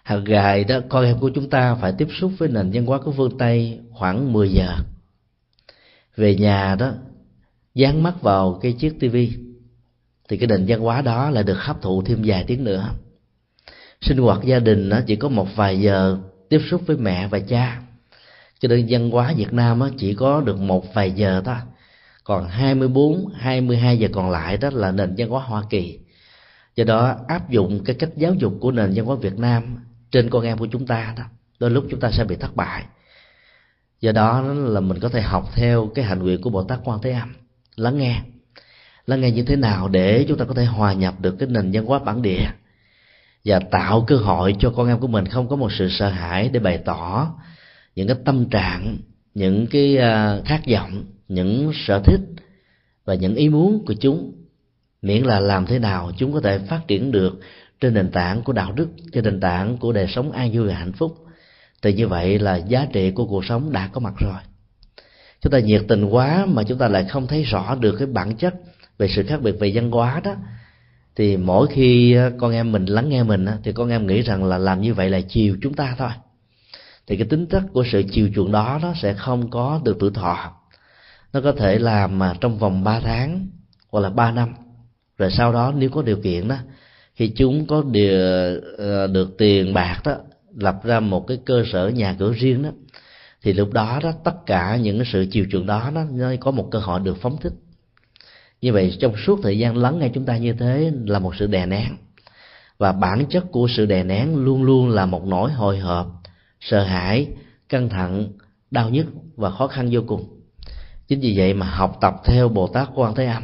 [0.03, 2.99] Hàng ngày đó, con em của chúng ta phải tiếp xúc với nền văn hóa
[2.99, 4.69] của phương Tây khoảng 10 giờ.
[6.17, 6.93] Về nhà đó,
[7.75, 9.33] dán mắt vào cái chiếc tivi
[10.29, 12.91] thì cái nền văn hóa đó lại được hấp thụ thêm vài tiếng nữa.
[14.01, 17.39] Sinh hoạt gia đình nó chỉ có một vài giờ tiếp xúc với mẹ và
[17.39, 17.83] cha.
[18.61, 21.57] Cho nên văn hóa Việt Nam chỉ có được một vài giờ thôi
[22.29, 25.99] còn 24, 22 giờ còn lại đó là nền văn hóa Hoa Kỳ.
[26.77, 29.77] Do đó áp dụng cái cách giáo dục của nền văn hóa Việt Nam
[30.11, 31.25] trên con em của chúng ta đó
[31.59, 32.85] đôi lúc chúng ta sẽ bị thất bại.
[34.01, 36.99] Do đó là mình có thể học theo cái hành nguyện của Bồ Tát Quan
[37.03, 37.35] Thế Âm
[37.77, 38.21] lắng nghe.
[39.07, 41.71] Lắng nghe như thế nào để chúng ta có thể hòa nhập được cái nền
[41.73, 42.51] văn hóa bản địa
[43.45, 46.49] và tạo cơ hội cho con em của mình không có một sự sợ hãi
[46.49, 47.35] để bày tỏ
[47.95, 48.97] những cái tâm trạng
[49.35, 52.21] những cái à, khát vọng những sở thích
[53.05, 54.33] và những ý muốn của chúng,
[55.03, 57.41] miễn là làm thế nào chúng có thể phát triển được
[57.81, 60.75] trên nền tảng của đạo đức, trên nền tảng của đời sống an vui và
[60.75, 61.17] hạnh phúc.
[61.83, 64.41] Thì như vậy là giá trị của cuộc sống đã có mặt rồi.
[65.41, 68.37] Chúng ta nhiệt tình quá mà chúng ta lại không thấy rõ được cái bản
[68.37, 68.55] chất
[68.99, 70.35] về sự khác biệt về văn hóa đó.
[71.17, 74.45] Thì mỗi khi ờ, con em mình lắng nghe mình thì con em nghĩ rằng
[74.45, 76.11] là làm như vậy là chiều chúng ta thôi.
[77.07, 80.11] Thì cái tính chất của sự chiều chuộng đó, nó sẽ không có được tự
[80.11, 80.53] thọ
[81.33, 83.47] nó có thể làm mà trong vòng 3 tháng
[83.91, 84.55] hoặc là 3 năm.
[85.19, 86.57] Rồi sau đó nếu có điều kiện đó
[87.15, 88.13] khi chúng có điều,
[88.79, 90.17] ờ, được tiền bạc đó
[90.57, 92.71] lập ra một cái cơ sở nhà cửa riêng đó
[93.43, 96.51] thì lúc đó đó tất cả những cái sự chiều chuộng đó nó nó có
[96.51, 97.53] một cơ hội được phóng thích.
[98.61, 101.47] Như vậy trong suốt thời gian lắng nghe chúng ta như thế là một sự
[101.47, 101.97] đè nén.
[102.79, 106.07] Và bản chất của sự đè nén luôn luôn là một nỗi hồi hộp
[106.61, 107.27] sợ hãi
[107.69, 108.29] căng thẳng
[108.71, 110.38] đau nhức và khó khăn vô cùng
[111.09, 113.43] chính vì vậy mà học tập theo bồ tát quan thế âm,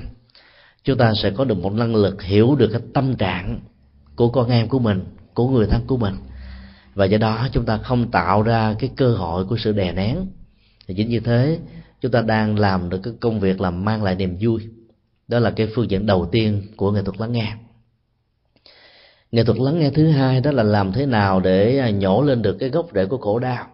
[0.85, 3.61] chúng ta sẽ có được một năng lực hiểu được cái tâm trạng
[4.16, 6.14] của con em của mình, của người thân của mình.
[6.94, 10.16] Và do đó chúng ta không tạo ra cái cơ hội của sự đè nén.
[10.87, 11.59] Thì chính như thế,
[12.00, 14.62] chúng ta đang làm được cái công việc làm mang lại niềm vui.
[15.29, 17.55] Đó là cái phương diện đầu tiên của nghệ thuật lắng nghe.
[19.33, 22.57] Nghệ thuật lắng nghe thứ hai đó là làm thế nào để nhổ lên được
[22.61, 23.66] cái gốc rễ của khổ đau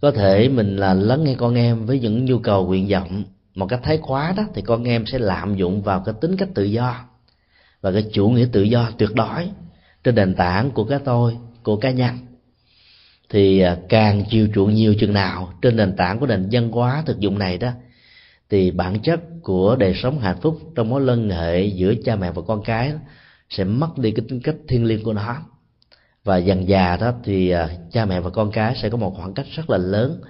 [0.00, 3.24] có thể mình là lắng nghe con em với những nhu cầu nguyện vọng.
[3.54, 6.48] Một cách thái quá đó thì con em sẽ lạm dụng vào cái tính cách
[6.54, 7.04] tự do
[7.80, 9.48] và cái chủ nghĩa tự do tuyệt đối
[10.04, 12.18] trên nền tảng của cái tôi của cá nhân.
[13.30, 17.02] Thì à, càng chiều chuộng nhiều chừng nào trên nền tảng của nền văn hóa
[17.06, 17.70] thực dụng này đó
[18.50, 22.30] thì bản chất của đời sống hạnh phúc trong mối liên hệ giữa cha mẹ
[22.30, 22.92] và con cái
[23.50, 25.36] sẽ mất đi cái tính cách thiêng liêng của nó
[26.26, 29.34] và dần già đó thì à, cha mẹ và con cái sẽ có một khoảng
[29.34, 30.20] cách rất là lớn.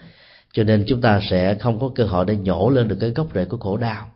[0.53, 3.27] Cho nên chúng ta sẽ không có cơ hội để nhổ lên được cái gốc
[3.35, 4.11] rễ của khổ đau.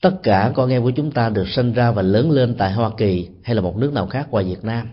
[0.00, 2.90] Tất cả con em của chúng ta được sinh ra và lớn lên tại hoa
[2.96, 4.88] kỳ hay là một nước nào khác ngoài việt nam.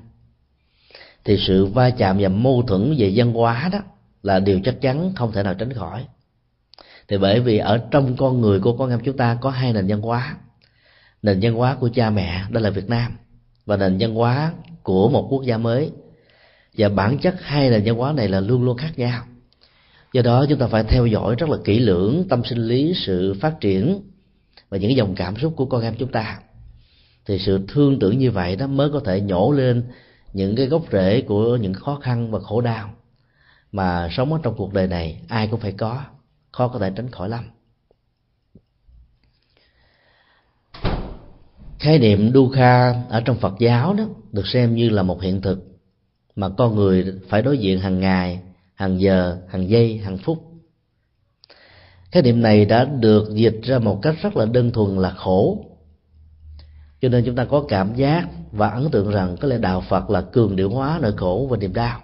[1.23, 3.79] Thì sự va chạm và mâu thuẫn về văn hóa đó
[4.23, 6.05] là điều chắc chắn không thể nào tránh khỏi.
[7.07, 9.87] Thì bởi vì ở trong con người của con em chúng ta có hai nền
[9.87, 10.37] văn hóa.
[11.21, 13.18] Nền văn hóa của cha mẹ, đó là việt nam
[13.69, 14.53] và nền văn hóa
[14.83, 15.91] của một quốc gia mới.
[16.77, 19.23] Và bản chất hai nền văn hóa này là luôn luôn khác nhau.
[20.13, 23.33] Do đó, chúng ta phải theo dõi rất là kỹ lưỡng tâm sinh lý, sự
[23.41, 24.01] phát triển
[24.69, 26.39] và những dòng cảm xúc của con em chúng ta.
[27.25, 29.83] Thì sự thương tưởng như vậy đó mới có thể nhổ lên
[30.33, 32.89] những cái gốc rễ của những khó khăn và khổ đau
[33.71, 36.01] mà sống ở trong cuộc đời này ai cũng phải có,
[36.51, 37.43] khó có thể tránh khỏi lắm.
[41.79, 45.59] Khái niệm dukkha ở trong phật giáo đó được xem như là một hiện thực
[46.35, 48.39] mà con người phải đối diện hàng ngày,
[48.75, 50.43] hàng giờ, hàng giây, hàng phút.
[52.11, 55.65] Khái niệm này đã được dịch ra một cách rất là đơn thuần là khổ.
[57.01, 60.09] Cho nên chúng ta có cảm giác và ấn tượng rằng có lẽ đạo phật
[60.09, 62.01] là cường điệu hóa nỗi khổ và niềm đau,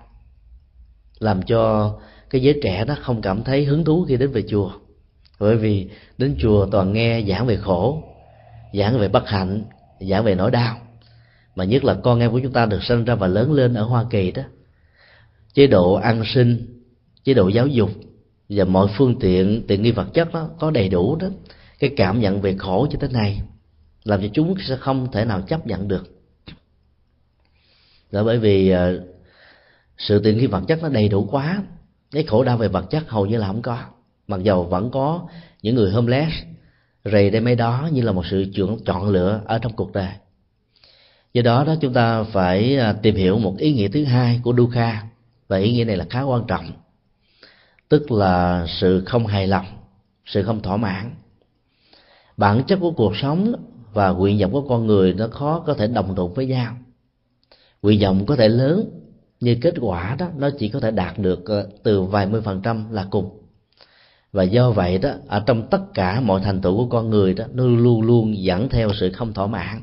[1.20, 1.94] làm cho
[2.30, 4.72] cái giới trẻ nó không cảm thấy hứng thú khi đến về chùa.
[5.40, 8.04] Bởi vì đến chùa toàn nghe giảng về khổ
[8.78, 9.64] giảng về bất hạnh,
[10.00, 10.78] giảng về nỗi đau.
[11.56, 13.84] Mà nhất là con em của chúng ta được sinh ra và lớn lên ở
[13.84, 14.44] hoa kỳ đó.
[15.54, 16.82] Chế độ an sinh,
[17.24, 17.90] chế độ giáo dục
[18.50, 21.28] và mọi phương tiện tiện nghi vật chất đó có đầy đủ đó.
[21.80, 23.42] Cái cảm nhận về khổ như thế này
[24.04, 26.08] làm cho chúng sẽ không thể nào chấp nhận được.
[28.12, 29.04] Là bởi vì ờ,
[29.98, 31.64] sự tiện nghi vật chất nó đầy đủ quá.
[32.12, 33.80] Cái khổ đau về vật chất hầu như là không có.
[34.28, 35.28] Mặc dầu vẫn có
[35.62, 36.34] những người homeless
[37.06, 40.12] rầy đây mấy đó như là một sự chọn chọn lựa ở trong cuộc đời.
[41.34, 44.54] Do đó đó chúng ta phải à, tìm hiểu một ý nghĩa thứ hai của
[44.58, 45.04] dukkha.
[45.48, 46.66] Và ý nghĩa này là khá quan trọng.
[47.90, 49.66] Tức là sự không hài lòng,
[50.26, 51.16] sự không thỏa mãn.
[52.38, 53.54] Bản chất của cuộc sống
[53.94, 56.76] và nguyện vọng của con người nó khó có thể đồng thuận với nhau.
[57.82, 58.90] Nguyện vọng có thể lớn
[59.40, 62.62] như kết quả đó nó chỉ có thể đạt được ờ, từ vài mươi phần
[62.62, 63.45] trăm là cùng
[64.36, 67.46] và do vậy đó, ở trong tất cả mọi thành tựu của con người đó,
[67.54, 69.82] nó luôn luôn dẫn theo sự không thỏa mãn.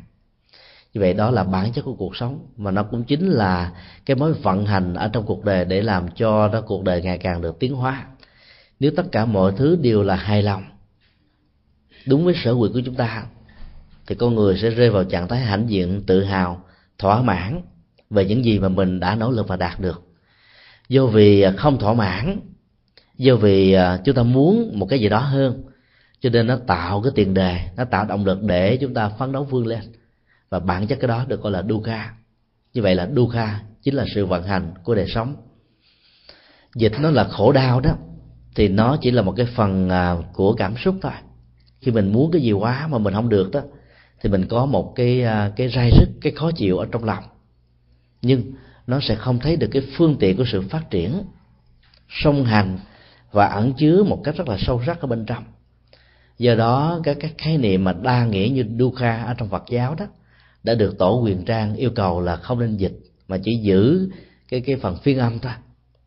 [0.95, 3.73] Như vậy đó là bản chất của cuộc sống, mà nó cũng chính là
[4.07, 7.19] cái mối vận hành ở trong cuộc đời để làm cho đó cuộc đời ngày
[7.19, 8.07] càng được tiến hóa.
[8.81, 10.65] Nếu tất cả mọi thứ đều là hài lòng,
[12.07, 13.25] đúng với sở quyền của chúng ta,
[14.07, 16.65] thì con người sẽ rơi vào trạng thái hãnh diện, tự hào,
[16.99, 17.63] thỏa mãn
[18.11, 20.03] về những gì mà mình đã nỗ lực và đạt được.
[20.89, 22.52] Do vì không thỏa mãn
[23.17, 25.63] do vì à, chúng ta muốn một cái gì đó hơn,
[26.21, 29.33] cho nên nó tạo cái tiền đề, nó tạo động lực để chúng ta phấn
[29.33, 29.81] đấu vươn lên.
[30.51, 32.15] Và bản chất cái đó được gọi là dukkha.
[32.75, 35.37] Như vậy là dukkha chính là sự vận hành của đời sống.
[36.75, 37.97] Dịch nó là khổ đau đó,
[38.55, 41.13] thì nó chỉ là một cái phần à, của cảm xúc thôi.
[41.81, 43.61] Khi mình muốn cái gì quá mà mình không được đó,
[44.21, 47.25] thì mình có một cái à, cái rai rứt, cái khó chịu ở trong lòng.
[48.23, 48.53] Nhưng
[48.87, 51.23] nó sẽ không thấy được cái phương tiện của sự phát triển
[52.09, 52.79] song hành
[53.33, 55.45] và ẩn chứa một cách rất là sâu sắc ở bên trong.
[56.39, 59.95] Do đó các các khái niệm mà đa nghĩa như dukkha ở trong Phật giáo
[59.95, 60.07] đó
[60.63, 64.11] đã được tổ quyền trang yêu cầu là không nên dịch, mà chỉ giữ
[64.49, 65.53] cái cái phần phiên âm thôi,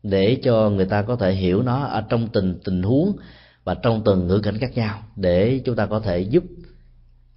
[0.02, 3.16] để cho người ta có thể hiểu nó ở trong tình tình huống
[3.64, 6.44] và trong từng ngữ cảnh khác nhau, để chúng ta có thể giúp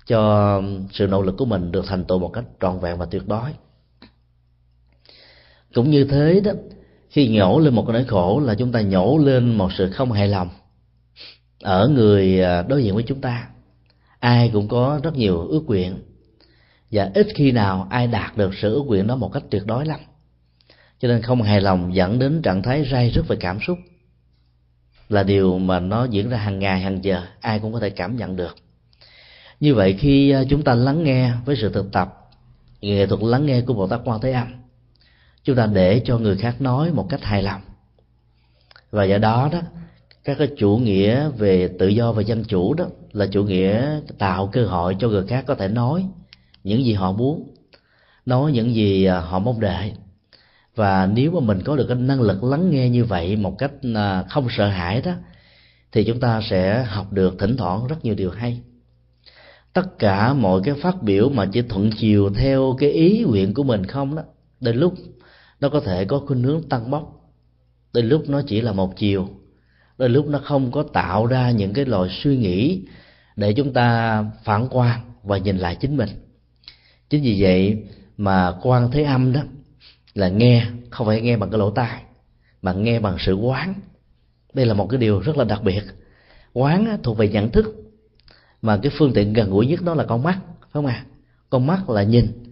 [0.08, 3.28] cho sự nỗ lực của mình được thành tựu một cách trọn vẹn và tuyệt
[3.28, 3.50] đối.
[5.74, 6.52] Cũng như thế đó
[7.10, 10.12] khi nhổ lên một cái nỗi khổ là chúng ta nhổ lên một sự không
[10.12, 10.50] hài lòng
[11.64, 13.50] ở người à, đối diện với chúng ta.
[14.20, 16.00] Ai cũng có rất nhiều ước nguyện
[16.92, 19.86] và ít khi nào ai đạt được sự ước nguyện đó một cách tuyệt đối
[19.86, 20.00] lắm.
[21.00, 23.78] Cho nên không hài lòng dẫn đến trạng thái rai rứt về cảm xúc
[25.10, 28.16] là điều mà nó diễn ra hàng ngày, hàng giờ, ai cũng có thể cảm
[28.16, 28.56] nhận được.
[29.60, 32.30] Như vậy khi à, chúng ta lắng nghe với sự thực tập,
[32.82, 34.59] nghệ thuật lắng nghe của bồ tát quan thế âm
[35.44, 37.62] chúng ta để cho người khác nói một cách hài lòng.
[38.92, 39.60] Và do đó đó,
[40.24, 44.50] các cái chủ nghĩa về tự do và dân chủ đó là chủ nghĩa tạo
[44.54, 46.06] cơ hội cho người khác có thể nói
[46.64, 47.56] những gì họ muốn,
[48.26, 49.94] nói những gì à, họ mong đợi.
[50.76, 53.72] Và nếu mà mình có được cái năng lực lắng nghe như vậy một cách
[53.96, 55.12] à, không sợ hãi đó,
[55.92, 58.62] thì chúng ta sẽ học được thỉnh thoảng rất nhiều điều hay.
[59.74, 63.64] Tất cả mọi cái phát biểu mà chỉ thuận chiều theo cái ý nguyện của
[63.64, 64.24] mình không đó,
[64.60, 64.94] đến lúc
[65.60, 67.32] nó có thể có khuynh hướng tăng bốc.
[67.94, 69.30] Đến lúc nó chỉ là một chiều,
[69.98, 72.82] đến lúc nó không có tạo ra những cái loại suy nghĩ
[73.36, 76.10] để chúng ta phản quan và nhìn lại chính mình.
[77.10, 77.84] Chính vì vậy
[78.18, 79.42] mà quan thế âm đó
[80.14, 82.02] là nghe, không phải nghe bằng cái lỗ tai,
[82.62, 83.74] mà nghe bằng sự quán.
[84.54, 85.84] Đây là một cái điều rất là đặc biệt.
[86.54, 87.76] Quán thuộc về nhận thức,
[88.62, 91.06] mà cái phương tiện gần gũi nhất đó là con mắt, phải không ạ?
[91.06, 91.10] À?
[91.50, 92.49] con mắt là nhìn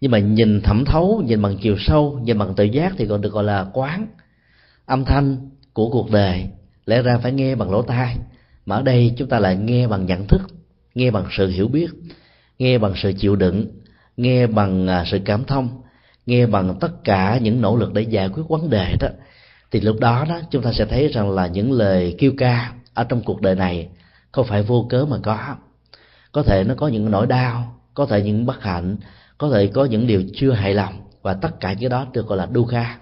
[0.00, 3.20] nhưng mà nhìn thẩm thấu, nhìn bằng chiều sâu, nhìn bằng tự giác thì còn
[3.20, 4.06] được gọi là quán.
[4.86, 6.46] Âm thanh của cuộc đời
[6.86, 8.16] lẽ ra phải nghe bằng lỗ tai.
[8.66, 10.42] Mà ở đây chúng ta lại nghe bằng nhận thức,
[10.94, 11.90] nghe bằng sự hiểu biết,
[12.58, 13.66] nghe bằng sự chịu đựng,
[14.16, 15.68] nghe bằng à, sự cảm thông,
[16.26, 19.08] nghe bằng tất cả những nỗ lực để giải quyết vấn đề đó.
[19.70, 23.04] Thì lúc đó đó, chúng ta sẽ thấy rằng là những lời kêu ca ở
[23.04, 23.88] trong cuộc đời này
[24.32, 25.56] không phải vô cớ mà có.
[26.32, 28.96] Có thể nó có những nỗi đau, có thể những bất hạnh
[29.38, 32.38] có thể có những điều chưa hài lòng và tất cả những đó được gọi
[32.38, 32.98] là dukkha.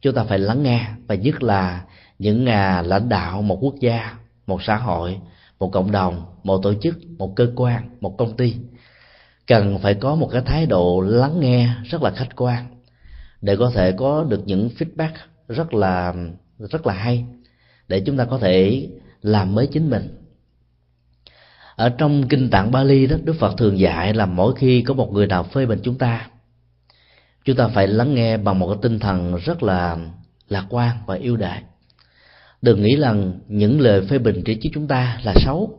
[0.00, 1.84] Chúng ta phải lắng nghe và nhất là
[2.18, 4.14] những nhà lãnh đạo một quốc gia,
[4.46, 5.20] một xã hội,
[5.58, 8.54] một cộng đồng, một tổ chức, một cơ quan, một công ty.
[9.46, 12.66] Cần phải có một cái thái độ lắng nghe rất là khách quan
[13.42, 15.12] để có thể có được những feedback
[15.48, 16.14] rất là
[16.58, 17.24] rất là hay
[17.88, 18.88] để chúng ta có thể
[19.22, 20.25] làm mới chính mình
[21.76, 25.12] ở trong kinh tạng Bali đó, Đức Phật thường dạy là mỗi khi có một
[25.12, 26.28] người nào phê bình chúng ta
[27.44, 29.96] chúng ta phải lắng nghe bằng một cái tinh thần rất là
[30.48, 31.62] lạc quan và yêu đại
[32.62, 35.78] đừng nghĩ rằng những lời phê bình chỉ trích chúng ta là xấu.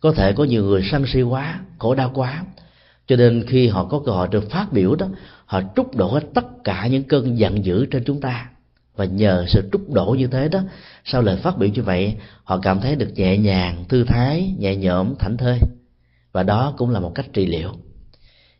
[0.00, 2.44] Có thể có nhiều người sân si quá, khổ đau quá,
[3.06, 5.06] cho nên khi họ có cơ hội được phát biểu đó,
[5.46, 8.48] họ trút đổ hết tất cả những cơn giận dữ trên chúng ta
[8.96, 10.60] và nhờ sự trút đổ như thế đó,
[11.04, 14.76] sau lời phát biểu như vậy, họ cảm thấy được nhẹ nhàng, thư thái, nhẹ
[14.76, 15.58] nhõm, thảnh thơi.
[16.32, 17.70] Và đó cũng là một cách trị liệu.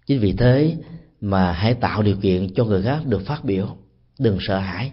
[0.06, 0.76] Chính vì thế
[1.20, 3.76] mà hãy tạo điều kiện cho người khác được phát biểu.
[4.18, 4.92] Đừng sợ hãi.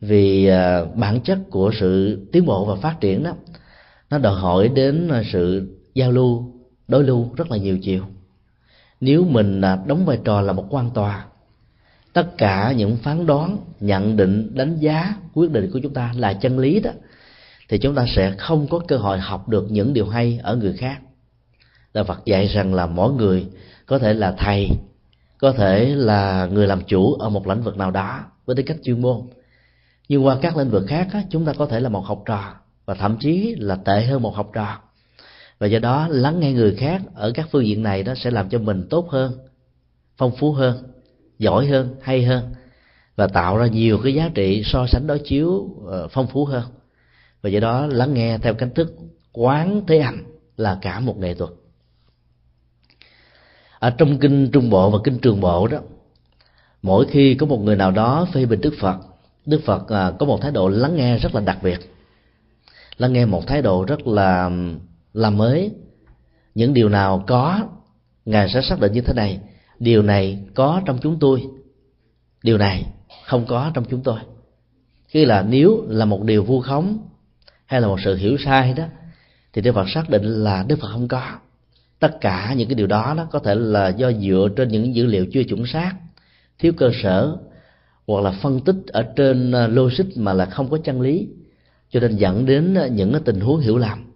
[0.00, 3.32] Vì à, bản chất của sự tiến bộ và phát triển đó,
[4.10, 6.52] nó đòi hỏi đến sự giao lưu,
[6.88, 8.04] đối lưu rất là nhiều chiều.
[9.00, 11.24] Nếu mình à, đóng vai trò là một quan tòa
[12.16, 16.32] tất cả những phán đoán nhận định đánh giá quyết định của chúng ta là
[16.32, 16.90] chân lý đó.
[17.68, 20.72] Thì chúng ta sẽ không có cơ hội học được những điều hay ở người
[20.72, 20.98] khác.
[21.92, 23.46] Là phật dạy rằng là mỗi người
[23.86, 24.68] có thể là thầy
[25.38, 28.76] có thể là người làm chủ ở một lĩnh vực nào đó với tư cách
[28.82, 29.20] chuyên môn.
[30.08, 32.54] Nhưng qua các lĩnh vực khác á, chúng ta có thể là một học trò
[32.86, 34.78] và thậm chí là tệ hơn một học trò.
[35.58, 38.48] Và do đó lắng nghe người khác ở các phương diện này đó sẽ làm
[38.48, 39.32] cho mình tốt hơn
[40.16, 40.95] phong phú hơn
[41.38, 42.54] giỏi hơn, hay hơn,
[43.16, 46.64] và tạo ra nhiều cái giá trị so sánh đối chiếu ờ, phong phú hơn.
[47.42, 48.94] Và do đó, lắng nghe theo cách thức
[49.32, 50.24] quán thế hành
[50.56, 51.50] là cả một nghệ thuật.
[53.78, 55.78] Ở trong kinh trung bộ và kinh trường bộ đó,
[56.82, 58.96] mỗi khi có một người nào đó phê bình đức phật
[59.46, 61.78] đức phật ờ, có một thái độ lắng nghe rất là đặc biệt.
[62.96, 64.50] Lắng nghe một thái độ rất là
[65.12, 65.70] làm mới.
[66.54, 67.60] Những điều nào có,
[68.24, 69.40] ngài sẽ xác định như thế này
[69.78, 71.46] điều này có trong chúng tôi.
[72.42, 72.86] Điều này
[73.26, 74.18] không có trong chúng tôi.
[75.08, 76.98] Khi là nếu là một điều vu khống
[77.66, 78.84] hay là một sự hiểu sai đó,
[79.52, 81.22] thì đức phật xác định là đức phật không có.
[81.98, 85.06] Tất cả những cái điều đó nó có thể là do dựa trên những dữ
[85.06, 85.92] liệu chưa chuẩn xác,
[86.58, 87.36] thiếu cơ sở,
[88.06, 91.28] hoặc là phân tích ở trên ờ, logic mà là không có chân lý,
[91.90, 94.12] cho nên dẫn đến những cái tình huống hiểu lầm.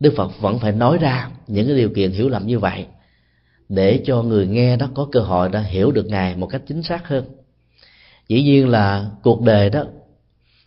[0.00, 2.86] Đức phật vẫn phải nói ra những cái điều kiện hiểu lầm như vậy
[3.68, 6.82] để cho người nghe đó có cơ hội đã hiểu được ngài một cách chính
[6.82, 7.24] xác hơn.
[8.28, 9.84] Dĩ nhiên là cuộc đời đó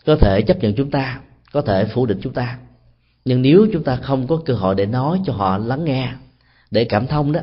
[0.05, 2.57] có thể chấp nhận chúng ta có thể phủ định chúng ta.
[3.25, 6.09] Nhưng nếu chúng ta không có cơ hội để nói cho họ lắng nghe
[6.71, 7.41] để cảm thông đó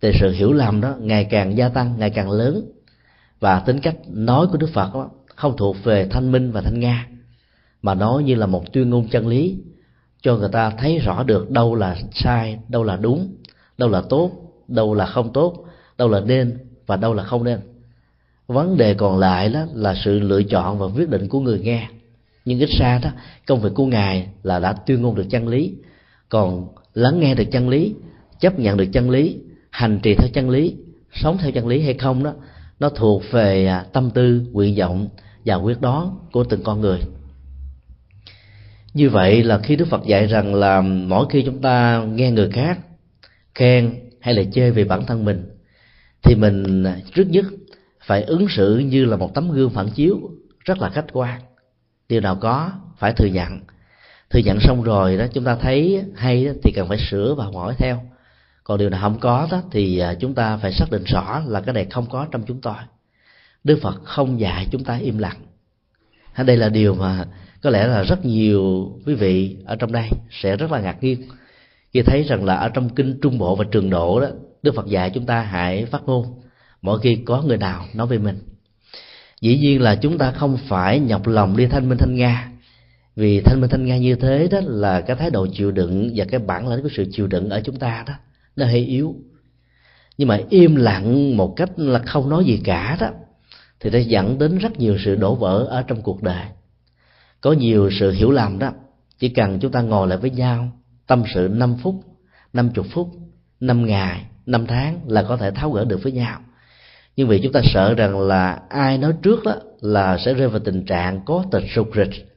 [0.00, 2.72] thì sự hiểu lầm đó ngày càng gia tăng ngày càng lớn.
[3.40, 6.80] Và tính cách nói của đức phật đó, không thuộc về thanh minh và thanh
[6.80, 7.06] nga
[7.82, 9.58] mà nói như là một tuyên ngôn chân lý
[10.22, 13.36] cho người ta thấy rõ được đâu là sai đâu là đúng
[13.78, 15.64] đâu là tốt đâu là không tốt,
[15.98, 17.60] đâu là nên và đâu là không nên.
[18.46, 21.88] Vấn đề còn lại đó là sự lựa chọn và quyết định của người nghe.
[22.44, 23.10] Nhưng ít ra đó,
[23.46, 25.74] công việc của ngài là đã tuyên ngôn được chân lý.
[26.28, 27.94] Còn lắng nghe được chân lý,
[28.40, 29.38] chấp nhận được chân lý,
[29.70, 30.74] hành trì theo chân lý,
[31.14, 32.32] sống theo chân lý hay không đó,
[32.80, 35.08] nó thuộc về à, tâm tư, nguyện vọng
[35.44, 36.98] và quyết đoán của từng con người.
[38.94, 42.50] Như vậy là khi đức phật dạy rằng là mỗi khi chúng ta nghe người
[42.50, 42.78] khác
[43.54, 45.50] khen hay là chê về bản thân mình
[46.22, 47.44] thì mình trước nhất
[48.06, 50.30] phải ứng xử như là một tấm gương phản chiếu
[50.64, 51.40] rất là khách quan.
[52.08, 53.60] Điều nào có phải thừa nhận.
[54.30, 57.44] Thừa nhận xong rồi đó chúng ta thấy hay đó, thì cần phải sửa và
[57.44, 58.02] hỏi theo.
[58.64, 61.60] Còn điều nào không có đó thì à, chúng ta phải xác định rõ là
[61.60, 62.74] cái này không có trong chúng tôi.
[63.64, 65.36] Đức phật không dạy chúng ta im lặng.
[66.46, 67.24] Đây là điều mà
[67.62, 71.28] có lẽ là rất nhiều quý vị ở trong đây sẽ rất là ngạc nhiên
[71.92, 74.28] khi thấy rằng là ở trong kinh trung bộ và trường độ đó,
[74.62, 76.26] đức phật dạy chúng ta hãy phát ngôn.
[76.82, 78.38] Mỗi khi có người nào nói về mình.
[79.40, 82.50] Dĩ nhiên là chúng ta không phải nhọc lòng đi thanh minh thanh nga.
[83.16, 86.24] Vì thanh minh thanh nga như thế đó là cái thái độ chịu đựng và
[86.24, 88.14] cái bản lĩnh của sự chịu đựng ở chúng ta đó,
[88.56, 89.16] nó hơi yếu.
[90.18, 93.10] Nhưng mà im lặng một cách là không nói gì cả đó,
[93.80, 96.44] thì nó dẫn đến rất nhiều sự đổ vỡ ở trong cuộc đời.
[97.40, 98.72] Có nhiều sự hiểu lầm đó,
[99.18, 100.72] chỉ cần chúng ta ngồi lại với nhau
[101.10, 101.94] tâm sự 5 phút
[102.52, 103.08] 50 phút
[103.60, 106.40] 5 ngày 5 tháng là có thể tháo gỡ được với nhau.
[107.16, 110.60] Nhưng vì chúng ta sợ rằng là ai nói trước đó là sẽ rơi vào
[110.60, 112.28] tình trạng có tịch sụt rịch.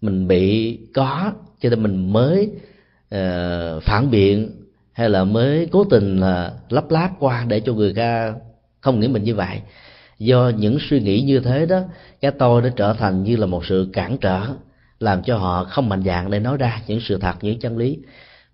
[0.00, 2.50] Mình bị có cho nên mình mới
[3.14, 4.50] uh, phản biện
[4.92, 8.34] hay là mới cố tình là lắp láp qua để cho người ta
[8.80, 9.60] không nghĩ mình như vậy.
[10.18, 11.80] Do những suy nghĩ như thế đó
[12.20, 14.46] cái tôi nó trở thành như là một sự cản trở
[15.00, 17.98] làm cho họ không mạnh dạn để nói ra những sự thật, những chân lý.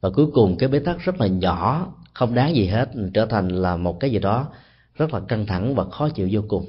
[0.01, 3.49] Và cuối cùng, cái bế tắc rất là nhỏ, không đáng gì hết, trở thành
[3.49, 4.49] là một cái gì đó
[4.95, 6.67] rất là căng thẳng và khó chịu vô cùng.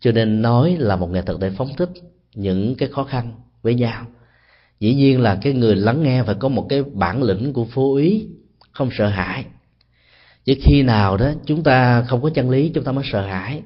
[0.00, 1.90] Cho nên nói là một nghệ thuật để phóng thích
[2.34, 4.06] những cái khó khăn với nhau.
[4.80, 7.94] Dĩ nhiên là cái người lắng nghe phải có một cái bản lĩnh của phú
[7.94, 8.26] ý,
[8.72, 9.44] không sợ hãi.
[10.44, 13.62] Chứ khi nào đó chúng ta không có chân lý, chúng ta mới sợ hãi.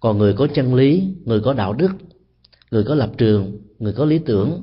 [0.00, 1.90] Còn người có chân lý, người có đạo đức
[2.70, 4.62] người có lập trường, người có lý tưởng,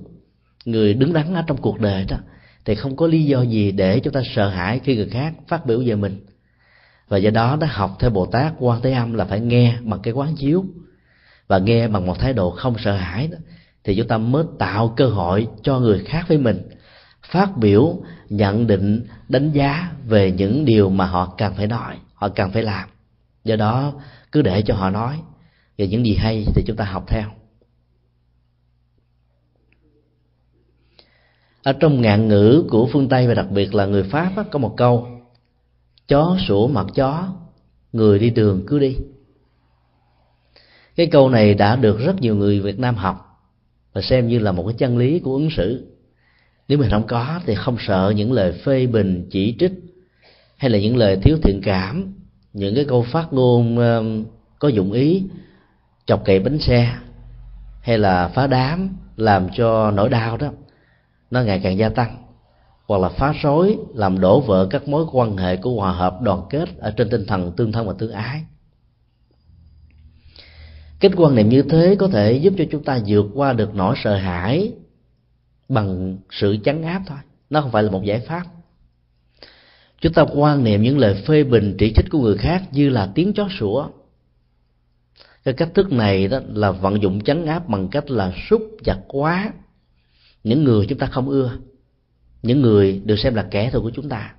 [0.66, 2.18] người đứng đắn ở trong cuộc đời đó,
[2.66, 5.66] thì không có lý do gì để chúng ta sợ hãi khi người khác phát
[5.66, 6.26] biểu về mình.
[7.08, 9.99] Và do đó đã học theo bồ tát quan thế âm là phải nghe bằng
[10.04, 10.66] cái quán chiếu.
[11.47, 13.38] Và nghe bằng một thái độ không sợ hãi đó,
[13.84, 16.62] thì chúng ta mới tạo cơ hội cho người khác với mình
[17.28, 17.97] phát biểu,
[18.30, 22.64] nhận định, đánh giá về những điều mà họ cần phải nói, họ cần phải
[22.64, 22.89] làm.
[23.43, 23.93] Do đó
[24.32, 25.20] cứ để cho họ nói.
[25.78, 27.30] Về những gì hay thì chúng ta học theo.
[31.64, 34.74] Ở trong ngạn ngữ của phương tây và đặc biệt là người pháp có một
[34.78, 35.07] câu,
[36.07, 37.34] chó sủa mặt chó,
[37.93, 38.97] người đi đường cứ đi.
[40.95, 43.34] Cái câu này đã được rất nhiều người việt nam học
[43.93, 45.93] và xem như là một cái chân lý của ứng xử.
[46.68, 49.72] Nếu mình không có thì không sợ những lời phê bình, chỉ trích
[50.57, 52.14] hay là những lời thiếu thiện cảm,
[52.53, 54.03] những cái câu phát ngôn ờ,
[54.59, 55.24] có dụng ý,
[56.05, 56.95] chọc cậy bánh xe
[57.82, 60.51] hay là phá đám làm cho nỗi đau đó
[61.34, 62.18] nó ngày càng gia tăng.
[62.88, 66.42] Hoặc là phá rối, làm đổ vỡ các mối quan hệ của hòa hợp đoàn
[66.50, 68.46] kết ở trên tinh thần tương thân và tương ái.
[71.00, 73.96] Cái quan niệm như thế có thể giúp cho chúng ta vượt qua được nỗi
[74.04, 74.72] sợ hãi
[75.70, 77.18] bằng sự chấn áp thôi.
[77.50, 78.44] Nó không phải là một giải pháp.
[80.02, 83.12] Chúng ta quan niệm những lời phê bình chỉ trích của người khác như là
[83.16, 83.88] tiếng chó sủa.
[85.44, 88.98] Cái cách thức này đó là vận dụng chấn áp bằng cách là xúc chặt
[89.08, 89.54] quá
[90.44, 91.52] những người chúng ta không ưa
[92.44, 94.34] những người được xem là kẻ thù của chúng ta.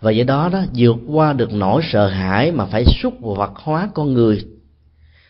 [0.00, 3.88] Và do đó đó vượt qua được nỗi sợ hãi mà phải xúc vật hóa
[3.94, 4.44] con người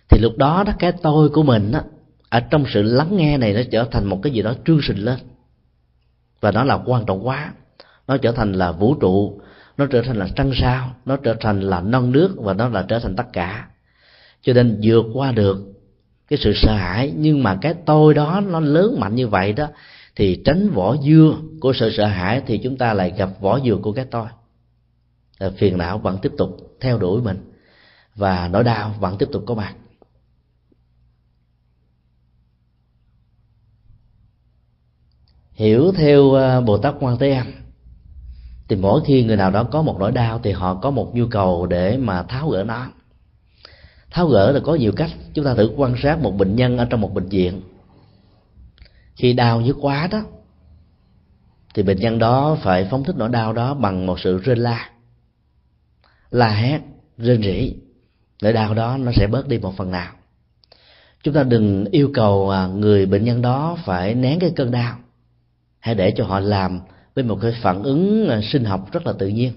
[0.08, 1.80] thì lúc đó đó cái tôi của mình đó,
[2.28, 5.04] ở trong sự lắng nghe này nó trở thành một cái gì đó trương sình
[5.04, 5.18] lên.
[6.40, 7.52] Và nó là quan trọng quá.
[8.08, 9.40] Nó trở thành là vũ trụ
[9.76, 12.84] nó trở thành là trăng sao nó trở thành là non nước và nó là
[12.88, 13.68] trở thành tất cả.
[14.42, 15.58] Cho nên vượt qua được
[16.30, 19.68] cái sự sợ hãi, nhưng mà cái tôi đó nó lớn mạnh như vậy đó,
[20.16, 23.76] thì tránh vỏ dưa của sự sợ hãi thì chúng ta lại gặp vỏ dừa
[23.82, 24.26] của cái tôi.
[25.56, 27.52] Phiền não vẫn tiếp tục theo đuổi mình,
[28.14, 29.74] và nỗi đau vẫn tiếp tục có mặt.
[35.52, 37.46] Hiểu theo ờ, bồ tát quan thế âm,
[38.68, 41.26] thì mỗi khi người nào đó có một nỗi đau thì họ có một nhu
[41.26, 42.86] cầu để mà tháo gỡ nó
[44.10, 45.10] tháo gỡ là có nhiều cách.
[45.34, 47.60] Chúng ta thử quan sát một bệnh nhân ở trong một bệnh viện.
[49.16, 50.22] Khi đau như quá đó,
[51.74, 54.90] thì bệnh nhân đó phải phóng thích nỗi đau đó bằng một sự rên la
[56.30, 56.80] la hét,
[57.18, 57.74] rên rỉ.
[58.42, 60.12] Nỗi đau đó nó sẽ bớt đi một phần nào.
[61.22, 64.98] Chúng ta đừng yêu cầu à, người bệnh nhân đó phải nén cái cơn đau.
[65.78, 66.80] Hãy để cho họ làm
[67.14, 69.52] với một cái phản ứng à, sinh học rất là tự nhiên.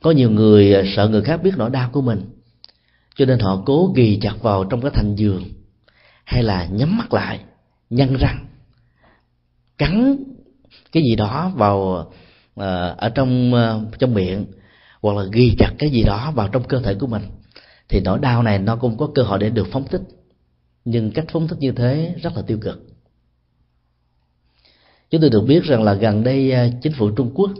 [0.00, 2.31] Có nhiều người à, sợ người khác biết nỗi đau của mình
[3.16, 5.44] cho nên họ cố ghi chặt vào trong cái thành giường,
[6.24, 7.40] hay là nhắm mắt lại,
[7.90, 8.46] nhăn răng,
[9.78, 10.16] cắn
[10.92, 12.06] cái gì đó vào
[12.54, 14.46] ờ, ở trong ờ, trong miệng,
[15.02, 17.22] hoặc là ghi chặt cái gì đó vào trong cơ thể của mình,
[17.88, 20.02] thì nỗi đau này nó cũng có cơ hội để được phóng thích.
[20.84, 22.82] Nhưng cách phóng thích như thế rất là tiêu cực.
[25.10, 27.50] Chúng tôi được biết rằng là gần đây ờ, chính phủ trung quốc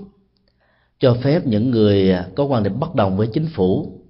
[0.99, 4.02] cho phép những người có quan điểm bất đồng với chính phủ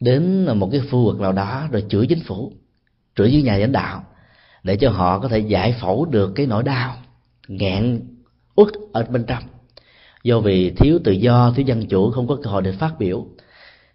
[0.00, 2.52] đến một cái khu vực nào đó rồi chửi chính phủ,
[3.16, 4.04] chửi với nhà lãnh đạo,
[4.62, 6.96] để cho họ có thể giải phẫu được cái nỗi đau,
[7.48, 8.00] nghẹn,
[8.56, 9.42] uất ở bên trong.
[10.22, 13.26] Do vì thiếu tự do, thiếu dân chủ, không có cơ hội để phát biểu.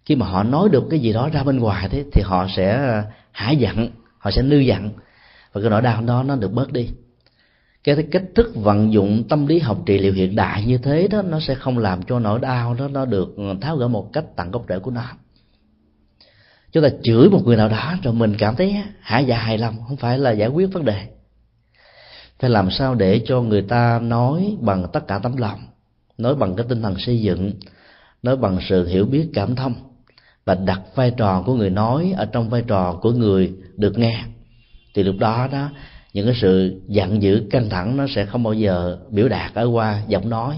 [0.04, 2.72] Khi mà họ nói được cái gì đó ra bên ngoài thế, thì họ sẽ
[2.72, 3.88] à, hả giận,
[4.18, 4.90] họ sẽ nư giận,
[5.52, 6.88] và cái nỗi đau đó nó được bớt đi.
[7.84, 11.22] Cái cách thức vận dụng tâm lý học trị liệu hiện đại như thế đó,
[11.22, 14.24] nó sẽ không làm cho nỗi đau đó, nó được ừ, tháo gỡ một cách
[14.36, 15.04] tận gốc rễ của nó
[16.74, 19.76] chúng ta chửi một người nào đó rồi mình cảm thấy hả dạ hài lòng
[19.88, 21.06] không phải là giải quyết vấn đề.
[22.38, 25.60] Phải làm sao để cho người ta nói bằng tất cả tấm lòng
[26.18, 27.52] nói bằng cái tinh thần xây dựng
[28.22, 29.74] nói bằng sự hiểu biết cảm thông
[30.44, 34.24] và đặt vai trò của người nói ở trong vai trò của người được nghe?
[34.94, 35.70] Thì lúc đó đó
[36.12, 39.64] những cái sự giận dữ căng thẳng nó sẽ không bao giờ biểu đạt ở
[39.64, 40.56] qua giọng nói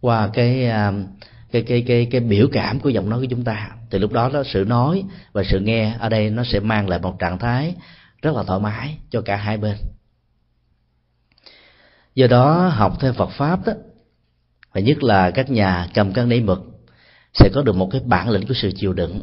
[0.00, 0.94] qua cái uh,
[1.62, 3.70] cái cái cái cái biểu cảm của giọng nói của chúng ta.
[3.90, 6.98] Thì lúc đó đó sự nói và sự nghe ở đây nó sẽ mang lại
[6.98, 7.74] một trạng thái
[8.22, 9.76] rất là thoải mái cho cả hai bên.
[12.14, 13.72] Do đó, học theo Phật pháp đó,
[14.72, 16.58] và nhất là các nhà cầm cân nảy mực
[17.34, 19.20] sẽ có được một cái bản lĩnh của sự chịu đựng.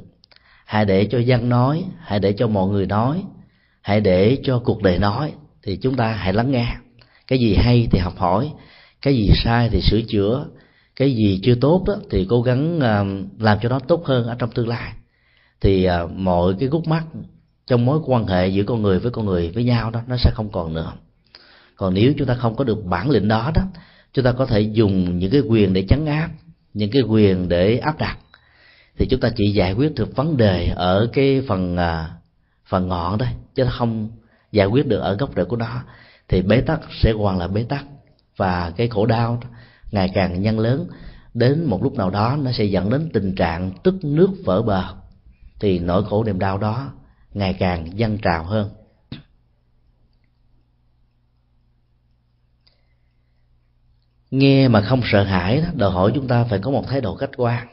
[0.65, 3.23] Hãy để cho dân nói, hãy để cho mọi người nói,
[3.81, 5.31] hãy để cho cuộc đời nói,
[5.63, 6.67] thì chúng ta hãy lắng nghe.
[7.27, 8.51] Cái gì hay thì học hỏi,
[9.01, 10.45] cái gì sai thì sửa chữa
[10.95, 13.03] cái gì chưa tốt đó, thì cố gắng à,
[13.39, 14.93] làm cho nó tốt hơn ở trong tương lai.
[15.61, 17.03] Thì à, mọi cái gút mắt
[17.67, 20.31] trong mối quan hệ giữa con người với con người với nhau đó nó sẽ
[20.33, 20.93] không còn nữa.
[21.75, 23.61] Còn nếu chúng ta không có được bản lĩnh đó đó
[24.13, 26.29] chúng ta có thể dùng những cái quyền để chấn áp
[26.73, 28.17] những cái quyền để áp đặt.
[28.97, 32.09] Thì chúng ta chỉ giải quyết được vấn đề ở cái phần à,
[32.65, 34.09] phần ngọn thôi chứ không
[34.51, 35.83] giải quyết được ở gốc rễ của nó.
[36.27, 37.85] Thì bế tắc sẽ hoàn là bế tắc.
[38.37, 39.41] Và cái khổ đau
[39.93, 40.87] ngày càng nhân lớn,
[41.33, 44.83] đến một lúc nào đó nó sẽ dẫn đến tình trạng tức nước vỡ bờ,
[45.59, 46.93] thì nỗi khổ niềm đau đó
[47.33, 48.69] ngày càng dâng trào hơn
[54.31, 57.15] nghe mà không sợ hãi đó, đòi hỏi chúng ta phải có một thái độ
[57.15, 57.67] khách quan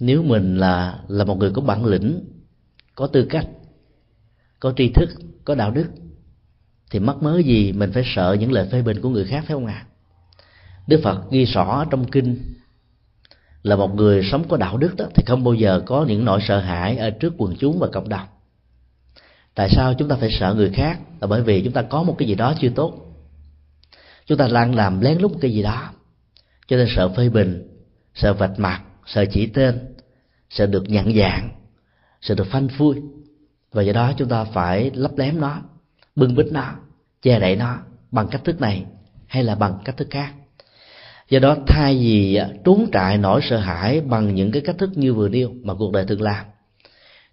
[0.00, 2.24] nếu mình là là một người có bản lĩnh,
[2.94, 3.46] có tư cách,
[4.60, 5.08] có tri thức,
[5.44, 5.86] có đạo đức,
[6.90, 9.54] thì mắc mớ gì mình phải sợ những lời phê bình của người khác, phải
[9.54, 9.87] không ạ à?
[10.88, 12.54] Đức phật ghi rõ trong kinh
[13.62, 16.40] là một người sống có đạo đức đó, thì không bao giờ có những nỗi
[16.48, 18.26] sợ hãi ở trước quần chúng và cộng đồng.
[19.54, 20.98] Tại sao chúng ta phải sợ người khác?
[21.20, 22.94] Là bởi vì chúng ta có một cái gì đó chưa tốt.
[24.26, 25.90] Chúng ta đang làm lén lút một cái gì đó.
[26.66, 27.68] Cho nên sợ phê bình,
[28.14, 29.94] sợ vạch mặt, sợ chỉ tên,
[30.50, 31.50] sợ được nhận dạng,
[32.20, 32.96] sợ được phanh phui.
[33.72, 35.62] Và do đó chúng ta phải lấp lém nó,
[36.16, 36.74] bưng bít nó,
[37.22, 37.78] che đậy nó
[38.10, 38.84] bằng cách thức này
[39.26, 40.34] hay là bằng cách thức khác
[41.28, 45.14] do đó thay vì trốn trại nỗi sợ hãi bằng những cái cách thức như
[45.14, 46.44] vừa nêu mà cuộc đời thường làm,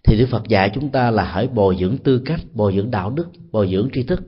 [0.04, 3.10] thì đức phật dạy chúng ta là hãy bồi dưỡng tư cách, bồi dưỡng đạo
[3.10, 4.22] đức, bồi dưỡng tri thức.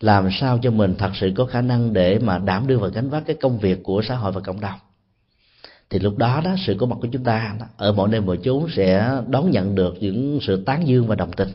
[0.00, 3.10] Làm sao cho mình thật sự có khả năng để mà đảm đương và gánh
[3.10, 4.78] vác cái công việc của xã hội và cộng đồng?
[5.90, 8.66] Thì lúc đó đó, sự có mặt của chúng ta ở mọi nơi mọi chốn
[8.76, 11.48] sẽ đón nhận được những sự tán dương và đồng tình.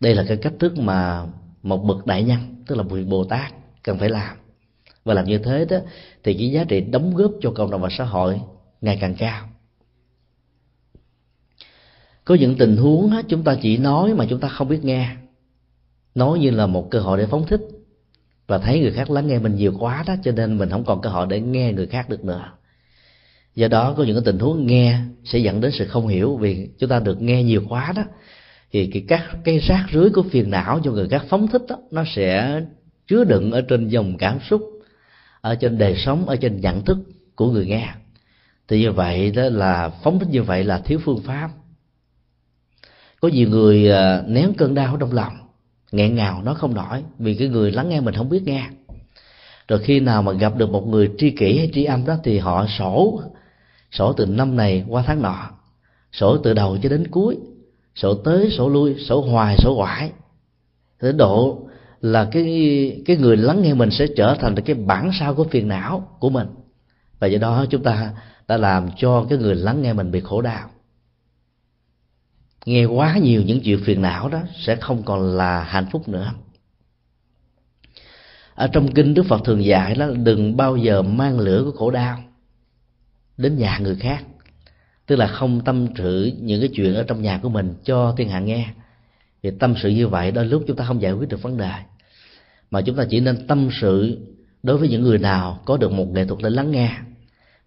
[0.00, 1.26] Đây là cái cách thức mà
[1.62, 3.52] một bậc đại nhân, tức là vị bồ tát,
[3.82, 4.36] cần phải làm
[5.04, 5.76] và làm như thế đó
[6.22, 8.40] thì cái giá trị đóng góp cho cộng đồng và xã hội
[8.80, 9.48] ngày càng cao.
[12.24, 15.08] Có những tình huống đó, chúng ta chỉ nói mà chúng ta không biết nghe.
[16.14, 17.60] Nói như là một cơ hội để phóng thích.
[18.46, 21.00] Và thấy người khác lắng nghe mình nhiều quá đó cho nên mình không còn
[21.00, 22.52] cơ hội để nghe người khác được nữa.
[23.54, 26.36] Do đó có những cái tình huống nghe sẽ dẫn đến sự không hiểu.
[26.36, 28.02] Vì chúng ta được nghe nhiều quá đó
[28.72, 31.76] thì cái các cái rác rưới của phiền não cho người khác phóng thích đó
[31.90, 32.60] nó sẽ
[33.06, 34.73] chứa đựng ở trên dòng cảm xúc
[35.44, 36.98] ở trên đời sống, ở trên nhận thức
[37.36, 37.88] của người nghe.
[38.68, 41.50] Thì như vậy đó là, phóng thích như vậy là thiếu phương pháp.
[43.20, 45.32] Có nhiều người à, nén cơn đau trong lòng,
[45.92, 48.66] nghẹn ngào nó không nổi, vì cái người lắng nghe mình không biết nghe.
[49.68, 52.38] Rồi khi nào mà gặp được một người tri kỷ hay tri âm đó thì
[52.38, 53.22] họ sổ
[53.92, 55.50] sổ từ năm này qua tháng nọ,
[56.12, 57.36] sổ từ đầu cho đến cuối,
[57.94, 60.12] sổ tới, sổ lui, sổ hoài, sổ quải
[61.00, 61.64] đến độ
[62.04, 65.68] là cái cái người lắng nghe mình sẽ trở thành cái bản sao của phiền
[65.68, 66.48] não của mình.
[67.18, 68.10] Và do đó chúng ta
[68.48, 70.70] đã làm cho cái người lắng nghe mình bị khổ đau.
[72.66, 76.32] Nghe quá nhiều những chuyện phiền não đó sẽ không còn là hạnh phúc nữa.
[78.54, 81.90] Ở trong kinh đức phật thường dạy đó, đừng bao giờ mang lửa của khổ
[81.90, 82.18] đau
[83.36, 84.24] đến nhà người khác.
[85.06, 88.28] Tức là không tâm sự những cái chuyện ở trong nhà của mình cho thiên
[88.28, 88.66] hạ nghe.
[89.42, 91.72] Thì tâm sự như vậy đôi lúc chúng ta không giải quyết được vấn đề
[92.74, 94.18] mà chúng ta chỉ nên tâm sự
[94.62, 96.90] đối với những người nào có được một nghệ thuật để lắng nghe.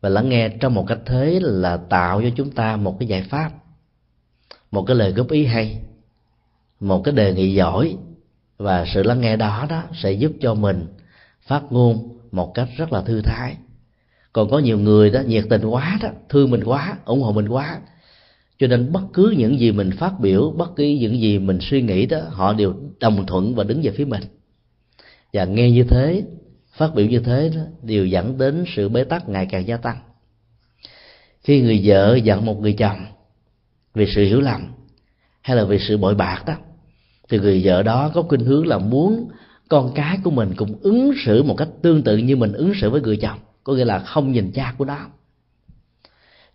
[0.02, 3.24] Và lắng nghe trong một cách thế là tạo cho chúng ta một cái giải
[3.30, 3.52] pháp,
[4.72, 5.80] một cái lời góp ý hay,
[6.80, 7.96] một cái đề nghị giỏi.
[8.58, 10.86] Và sự lắng nghe đó đó sẽ giúp cho mình
[11.42, 13.56] phát ngôn một cách rất là thư thái.
[14.34, 17.48] Còn có nhiều người đó nhiệt tình quá đó, thương mình quá, ủng hộ mình
[17.48, 17.80] quá.
[18.60, 21.82] Cho nên bất cứ những gì mình phát biểu, bất cứ những gì mình suy
[21.82, 24.22] nghĩ đó, họ đều đồng thuận và đứng về phía mình
[25.38, 26.24] và nghe như thế
[26.72, 29.98] phát biểu như thế đó, đều dẫn đến sự bế tắc ngày càng gia tăng.
[31.44, 33.06] Khi người vợ giận một người chồng
[33.94, 34.74] vì sự hiểu lầm
[35.42, 36.54] hay là vì sự bội bạc đó
[37.30, 39.30] thì người vợ đó có khuynh hướng là muốn
[39.70, 42.90] con cái của mình cũng ứng xử một cách tương tự như mình ứng xử
[42.90, 44.98] với người chồng có nghĩa là không nhìn cha của nó.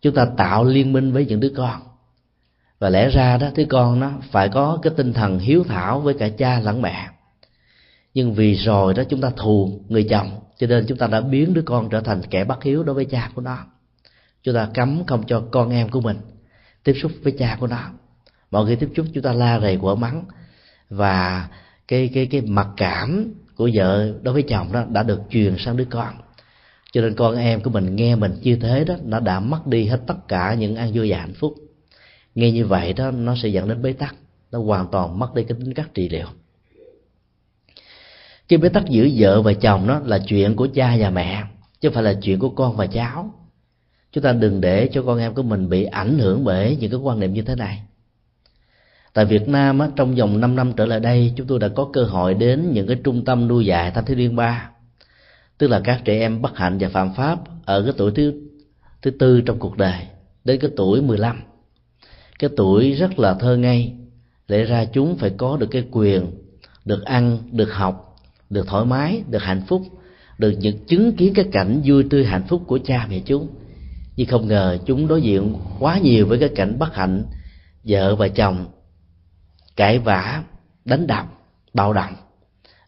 [0.03, 1.81] Chúng ta tạo liên minh với những đứa con.
[2.79, 6.15] Và lẽ ra đó đứa con nó phải có cái tinh thần hiếu thảo với
[6.15, 7.09] cả cha lẫn mẹ
[8.15, 11.55] nhưng vì rồi đó chúng ta thù người chồng, cho nên chúng ta đã biến
[11.55, 13.59] đứa con trở thành kẻ bất hiếu đối với cha của nó.
[14.43, 16.17] Chúng ta cấm không cho con em của mình
[16.85, 17.91] tiếp xúc với cha của nó.
[18.51, 20.25] Mọi khi tiếp xúc, chúng ta la rầy, quở mắng.
[20.89, 21.49] Và
[21.89, 25.77] cái cái cái mặc cảm của vợ đối với chồng đó đã được truyền sang
[25.77, 26.15] đứa con.
[26.93, 29.87] Cho nên con em của mình nghe mình như thế đó, nó đã mất đi
[29.87, 31.55] hết tất cả những an vui và hạnh phúc.
[32.35, 34.15] Nghe như vậy đó, nó sẽ dẫn đến bế tắc.
[34.51, 36.27] Nó hoàn toàn mất đi cái tính cách trị liệu
[38.53, 41.45] cái bế tắc giữa vợ và chồng đó là chuyện của cha và mẹ
[41.81, 43.35] chứ không phải là chuyện của con và cháu.
[44.13, 47.01] Chúng ta đừng để cho con em của mình bị ảnh hưởng bởi những cái
[47.01, 47.83] quan niệm như thế này.
[49.13, 51.89] Tại Việt Nam á, trong vòng 5 năm trở lại đây chúng tôi đã có
[51.93, 54.71] cơ hội đến những cái trung tâm nuôi dạy thanh thiếu niên ba.
[55.59, 58.33] Tức là các trẻ em bất hạnh và phạm pháp ở cái tuổi thứ
[59.03, 60.07] thứ tư trong cuộc đời
[60.45, 61.43] đến cái tuổi 15
[62.39, 63.93] cái tuổi rất là thơ ngây
[64.49, 66.31] để ra chúng phải có được cái quyền
[66.85, 68.12] được ăn được học
[68.53, 69.83] được thoải mái, được hạnh phúc,
[70.39, 73.49] được những chứng kiến cái cảnh vui tươi hạnh phúc của cha mẹ chúng.
[74.17, 77.25] Nhưng không ngờ chúng đối diện quá nhiều với cái cảnh bất hạnh,
[77.85, 78.67] vợ và chồng
[79.77, 80.43] cãi vã,
[80.85, 81.27] đánh đập
[81.75, 82.15] bạo động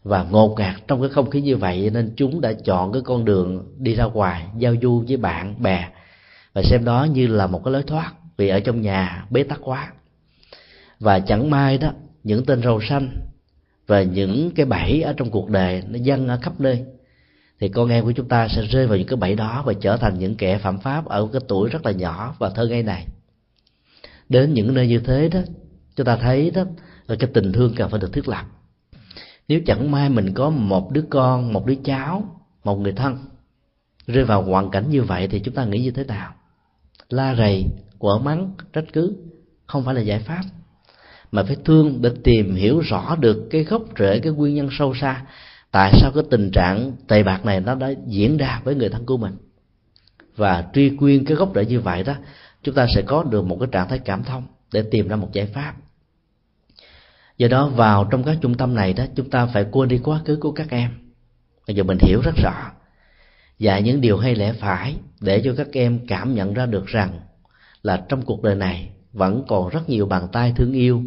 [0.03, 1.89] và ngột ngạt trong cái không khí như vậy.
[1.93, 5.87] Nên chúng đã chọn cái con đường đi ra ngoài giao du với bạn bè
[6.53, 9.59] và xem đó như là một cái lối thoát, vì ở trong nhà bế tắc
[9.63, 9.91] quá.
[10.99, 11.93] Và chẳng may đó,
[12.23, 13.24] những tên rầu xanh
[13.87, 16.85] và những cái bẫy ở trong cuộc đời nó dâng ở khắp nơi.
[17.59, 19.97] Thì con em của chúng ta sẽ rơi vào những cái bẫy đó và trở
[19.97, 23.07] thành những kẻ phạm pháp ở cái tuổi rất là nhỏ và thơ ngây này.
[24.29, 25.39] Đến những nơi như thế đó,
[25.95, 26.63] chúng ta thấy đó
[27.07, 28.45] là cái tình thương cần phải được thiết lập.
[29.47, 33.17] Nếu chẳng may mình có một đứa con, một đứa cháu, một người thân
[34.07, 36.33] rơi vào hoàn cảnh như vậy thì chúng ta nghĩ như thế nào?
[37.09, 37.65] La rầy,
[37.99, 39.17] quở mắng, trách cứ
[39.65, 40.41] không phải là giải pháp
[41.35, 44.93] mà phải thương để tìm hiểu rõ được cái gốc rễ, cái nguyên nhân sâu
[45.01, 45.21] xa.
[45.71, 49.05] Tại sao cái tình trạng tệ bạc này nó đã diễn ra với người thân
[49.05, 49.37] của mình?
[50.35, 52.13] Và truy quyên cái gốc rễ như vậy đó,
[52.63, 55.29] chúng ta sẽ có được một cái trạng thái cảm thông để tìm ra một
[55.33, 55.73] giải pháp.
[57.37, 60.21] Do đó, vào trong các trung tâm này đó, chúng ta phải quên đi quá
[60.25, 60.89] khứ của các em.
[61.67, 62.71] Bây giờ mình hiểu rất rõ.
[63.59, 67.19] Và những điều hay lẽ phải để cho các em cảm nhận ra được rằng
[67.83, 71.03] là trong cuộc đời này vẫn còn rất nhiều bàn tay thương yêu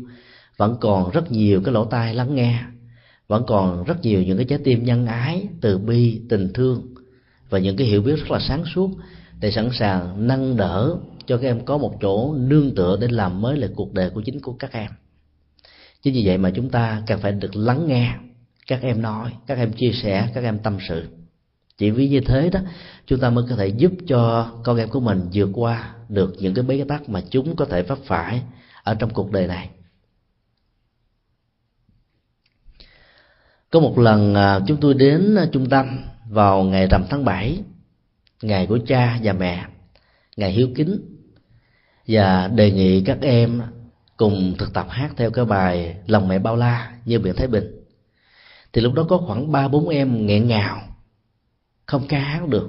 [0.58, 2.62] vẫn còn rất nhiều cái lỗ tai lắng nghe.
[3.28, 6.94] Vẫn còn rất nhiều những cái trái tim nhân ái, từ bi, tình thương.
[7.50, 8.90] Và những cái hiểu biết rất là sáng suốt
[9.40, 10.96] để sẵn sàng nâng đỡ
[11.26, 14.20] cho các em có một chỗ nương tựa để làm mới lại cuộc đời của
[14.20, 14.90] chính của các em.
[16.02, 18.14] Chính vì vậy mà chúng ta cần phải được lắng nghe
[18.66, 21.06] các em nói, các em chia sẻ, các em tâm sự.
[21.78, 22.60] Chỉ vì như thế đó,
[23.06, 26.54] chúng ta mới có thể giúp cho con em của mình vượt qua được những
[26.54, 28.42] cái bế tắc mà chúng có thể vấp phải
[28.82, 29.68] ở trong cuộc đời này.
[33.70, 35.98] Có một lần à, chúng tôi đến à, trung tâm
[36.28, 37.62] vào ngày rằm tháng 7
[38.42, 39.66] ngày của cha và mẹ,
[40.36, 41.00] ngày hiếu kính,
[42.06, 43.62] và đề nghị các em
[44.16, 47.84] cùng thực tập hát theo cái bài lòng mẹ bao la như biển thái bình.
[48.72, 50.80] Thì lúc đó có khoảng ba bốn em nghẹn ngào,
[51.86, 52.68] không ca hát được.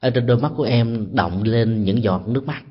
[0.00, 2.62] Ở trên đôi mắt của em động lên những giọt nước mắt.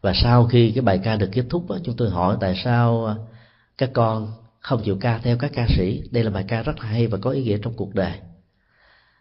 [0.00, 3.14] Và sau khi cái bài ca được kết thúc chúng tôi hỏi tại sao à,
[3.78, 4.32] các con
[4.66, 6.02] không chịu ca theo các ca sĩ.
[6.10, 8.12] Đây là bài ca rất hay và có ý nghĩa trong cuộc đời.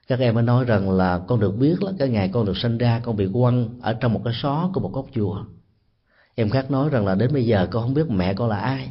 [0.07, 2.77] Các em mới nói rằng là con được biết là cái ngày con được sinh
[2.77, 5.45] ra, con bị quăng ở trong một cái xó của một góc chùa.
[6.35, 8.89] Em khác nói rằng là đến bây giờ con không biết mẹ con là ai.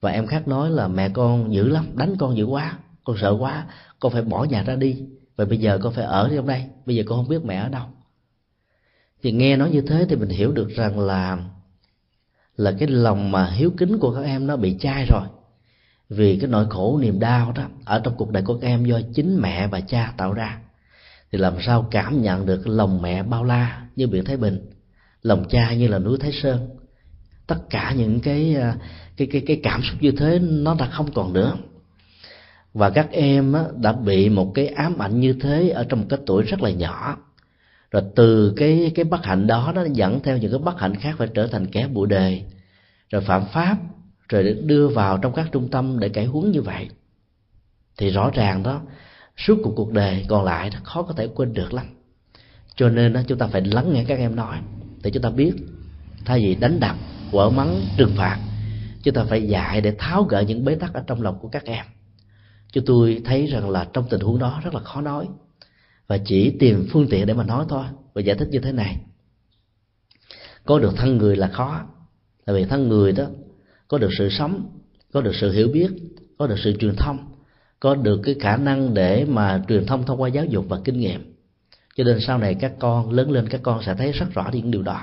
[0.00, 3.36] Và em khác nói là mẹ con dữ lắm, đánh con dữ quá, con sợ
[3.38, 3.66] quá,
[4.00, 5.02] con phải bỏ nhà ra đi.
[5.36, 7.68] Và bây giờ con phải ở trong đây, bây giờ con không biết mẹ ở
[7.68, 7.86] đâu.
[9.22, 11.38] Thì nghe nói như thế thì mình hiểu được rằng là
[12.56, 15.26] là cái lòng mà hiếu kính của các em nó bị chai rồi
[16.16, 19.00] vì cái nỗi khổ niềm đau đó ở trong cuộc đời của các em do
[19.14, 20.58] chính mẹ và cha tạo ra.
[21.32, 24.70] Thì làm sao cảm nhận được lòng mẹ bao la như biển thái bình,
[25.22, 26.68] lòng cha như là núi thái sơn?
[27.46, 28.76] Tất cả những cái à,
[29.16, 31.56] cái cái cái cảm xúc như thế nó đã không còn nữa.
[32.74, 36.18] Và các em đã bị một cái ám ảnh như thế ở trong một cái
[36.26, 37.16] tuổi rất là nhỏ.
[37.90, 41.14] Rồi từ cái cái bất hạnh đó, nó dẫn theo những cái bất hạnh khác
[41.18, 42.42] phải trở thành kẻ bụi đề
[43.10, 43.76] rồi phạm pháp
[44.32, 46.88] rồi được đưa vào trong các trung tâm để cải huấn như vậy.
[47.98, 48.82] Thì rõ ràng đó
[49.36, 51.86] suốt cuộc cuộc đời còn lại nó khó có thể quên được lắm.
[52.76, 54.58] Cho nên đó, chúng ta phải lắng nghe các em nói
[55.02, 55.52] để chúng ta biết
[56.24, 56.96] thay vì đánh đập
[57.32, 58.38] quở mắng trừng phạt
[59.02, 61.64] chúng ta phải dạy để tháo gỡ những bế tắc ở trong lòng của các
[61.64, 61.84] em.
[62.72, 65.28] Cho tôi thấy rằng là trong tình huống đó rất là khó nói.
[66.06, 68.96] Và chỉ tìm phương tiện để mà nói thôi và giải thích như thế này.
[70.64, 71.80] Có được thân người là khó.
[72.44, 73.24] Tại vì thân người đó
[73.92, 74.66] có được sự sống
[75.12, 75.90] có được sự hiểu biết
[76.38, 77.18] có được sự truyền thông
[77.80, 81.00] có được cái khả năng để mà truyền thông thông qua giáo dục và kinh
[81.00, 81.34] nghiệm.
[81.96, 84.70] Cho nên sau này các con lớn lên các con sẽ thấy rất rõ những
[84.70, 85.00] điều đó.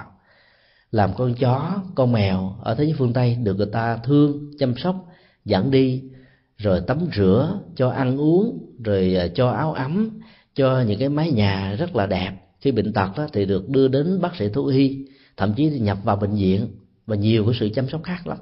[0.91, 4.73] Làm con chó con mèo ở thế giới phương tây được người ta thương chăm
[4.77, 4.95] sóc
[5.45, 6.03] dẫn đi
[6.57, 10.09] rồi tắm rửa cho ăn uống rồi à, cho áo ấm
[10.55, 12.31] cho những cái mái nhà rất là đẹp.
[12.61, 15.05] Khi bệnh tật đó, thì được đưa đến bác sĩ thú y
[15.37, 16.67] thậm chí thì nhập vào bệnh viện
[17.05, 18.37] và nhiều cái sự chăm sóc khác lắm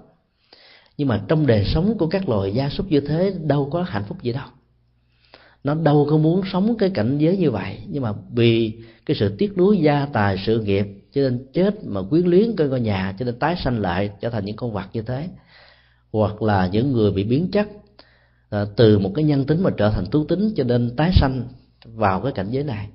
[0.98, 4.04] nhưng mà trong đời sống của các loài gia súc như thế đâu có hạnh
[4.08, 4.48] phúc gì đâu.
[5.64, 7.78] Nó đâu có muốn sống cái cảnh giới như vậy.
[7.88, 8.74] Nhưng mà vì
[9.06, 12.68] cái sự tiếc nuối gia tài sự nghiệp cho nên chết mà quyến luyến cái
[12.68, 15.30] ngôi nhà cho nên tái sanh lại trở thành những con vật như thế.
[16.12, 17.68] Hoặc là những người bị biến chất
[18.50, 21.43] à, từ một cái nhân tính mà trở thành tú tính cho nên tái sanh
[21.86, 22.88] vào cái cảnh giới này.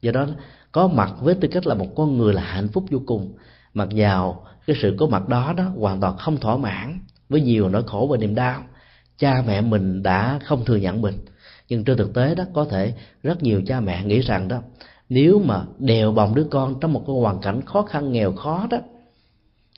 [0.00, 0.26] Do đó
[0.72, 3.32] có mặt với tư cách là một con người là hạnh phúc vô cùng.
[3.74, 7.68] Mặc dầu cái sự có mặt đó đó hoàn toàn không thỏa mãn với nhiều
[7.68, 8.62] nỗi khổ và niềm đau
[9.18, 11.14] cha mẹ mình đã không thừa nhận mình.
[11.68, 14.62] Nhưng trên thực tế đó có thể rất nhiều cha mẹ nghĩ rằng đó
[15.08, 18.66] nếu mà đèo bồng đứa con trong một cái hoàn cảnh khó khăn nghèo khó
[18.70, 18.78] đó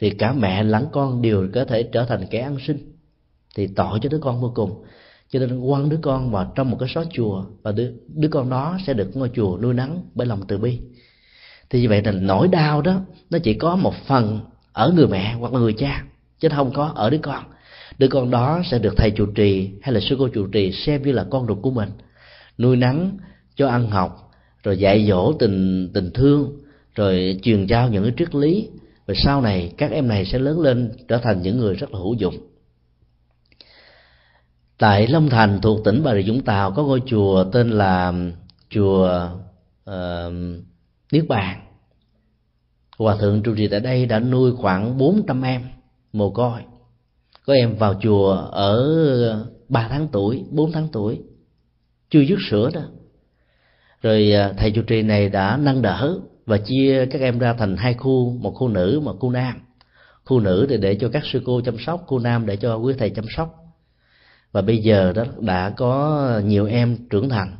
[0.00, 2.92] thì cả mẹ lẫn con đều có thể trở thành kẻ ăn sinh
[3.56, 4.84] thì tội cho đứa con vô cùng.
[5.28, 8.50] Cho nên quăng đứa con vào trong một cái xó chùa và đứa, đứa con
[8.50, 10.80] đó sẽ được ngôi chùa nuôi nắng bởi lòng từ bi.
[11.70, 14.40] Thì như vậy là nỗi đau đó nó chỉ có một phần
[14.72, 16.04] ở người mẹ hoặc là người cha
[16.40, 17.44] chứ không có ở đứa con.
[17.98, 21.02] Đứa con đó sẽ được thầy chủ trì hay là sư cô chủ trì xem
[21.02, 21.88] như là con ruột của mình.
[22.58, 23.16] Nuôi nắng
[23.56, 24.32] cho ăn học
[24.62, 26.60] rồi dạy dỗ tình tình thương
[26.94, 28.68] rồi truyền trao những cái triết lý.
[29.06, 31.98] Và sau này các em này sẽ lớn lên trở thành những người rất là
[31.98, 32.34] hữu dụng.
[34.78, 38.12] Tại long thành thuộc tỉnh bà rịa vũng tàu có ngôi chùa tên là
[38.70, 39.28] chùa
[39.90, 40.32] uh,
[41.12, 41.60] niết bàn.
[42.98, 45.62] Hòa thượng trụ trì tại đây đã nuôi khoảng 400 em
[46.12, 46.60] mồ côi.
[47.46, 51.20] Có em vào chùa ở ba tháng tuổi, bốn tháng tuổi,
[52.10, 52.82] chưa dứt sữa đó.
[54.02, 57.76] Rồi à, thầy trụ trì này đã nâng đỡ và chia các em ra thành
[57.76, 59.54] hai khu, một khu nữ, một khu nam.
[60.24, 62.94] Khu nữ thì để cho các sư cô chăm sóc, khu nam để cho quý
[62.98, 63.56] thầy chăm sóc.
[64.52, 67.56] Và bây giờ đó đã có nhiều em trưởng thành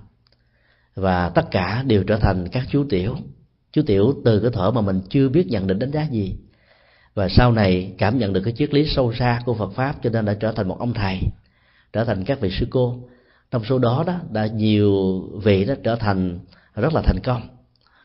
[0.95, 3.17] và tất cả đều trở thành các chú tiểu.
[3.73, 6.35] Chú tiểu từ cái thở mà mình chưa biết nhận định đánh giá gì
[7.15, 10.11] và sau này cảm nhận được cái triết lý sâu xa của Phật pháp cho
[10.11, 11.21] nên đã trở thành một ông thầy,
[11.93, 12.99] trở thành các vị sư cô.
[13.51, 16.39] Trong số đó đó, đã nhiều vị đã trở thành
[16.75, 17.43] rất là thành công.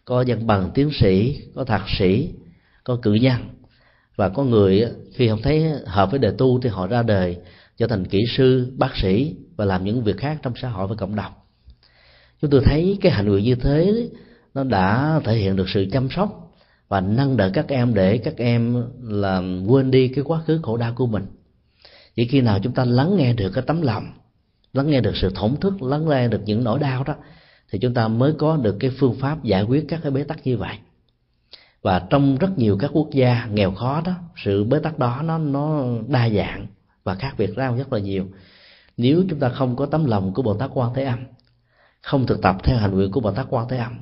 [0.06, 2.30] Có dân bằng tiến sĩ, có thạc sĩ,
[2.84, 3.38] có cử nhân.
[4.16, 7.38] Và có người khi không thấy hợp với đề tu thì họ ra đời
[7.78, 10.96] trở thành kỹ sư, bác sĩ và làm những việc khác trong xã hội và
[10.96, 11.34] cộng đồng.
[12.42, 14.10] Chúng tôi thấy cái hành nguyện như thế
[14.54, 16.45] nó đã thể hiện được sự chăm sóc
[16.96, 20.78] và nâng đỡ các em để các em là quên đi cái quá khứ khổ
[20.78, 21.26] đau của mình.
[22.16, 24.04] Chỉ khi nào chúng ta lắng nghe được cái tấm lòng,
[24.74, 27.16] lắng nghe được sự thổn thức, lắng nghe được những nỗi đau đó,
[27.72, 30.48] thì chúng ta mới có được cái phương pháp giải quyết các cái bế tắc
[30.48, 30.78] như vậy.
[31.82, 35.38] Và trong rất nhiều các quốc gia nghèo khó đó, sự bế tắc đó nó
[35.38, 36.68] nó đa dạng
[37.04, 38.26] và khác biệt ra rất là nhiều.
[38.98, 41.20] Nếu chúng ta không có tấm lòng của bồ tát quan thế âm,
[42.02, 44.00] không thực tập theo hành nguyện của bồ tát quan thế âm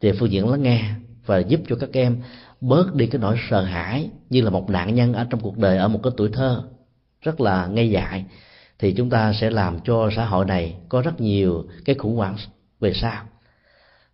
[0.00, 0.94] về phương diện lắng nghe
[1.28, 2.22] và giúp cho các em
[2.60, 5.78] bớt đi cái nỗi sợ hãi như là một nạn nhân ở trong cuộc đời
[5.78, 6.62] ở một cái tuổi thơ
[7.20, 8.24] rất là ngây dại,
[8.78, 12.36] thì chúng ta sẽ làm cho xã hội này có rất nhiều cái khủng hoảng
[12.80, 13.24] về sau.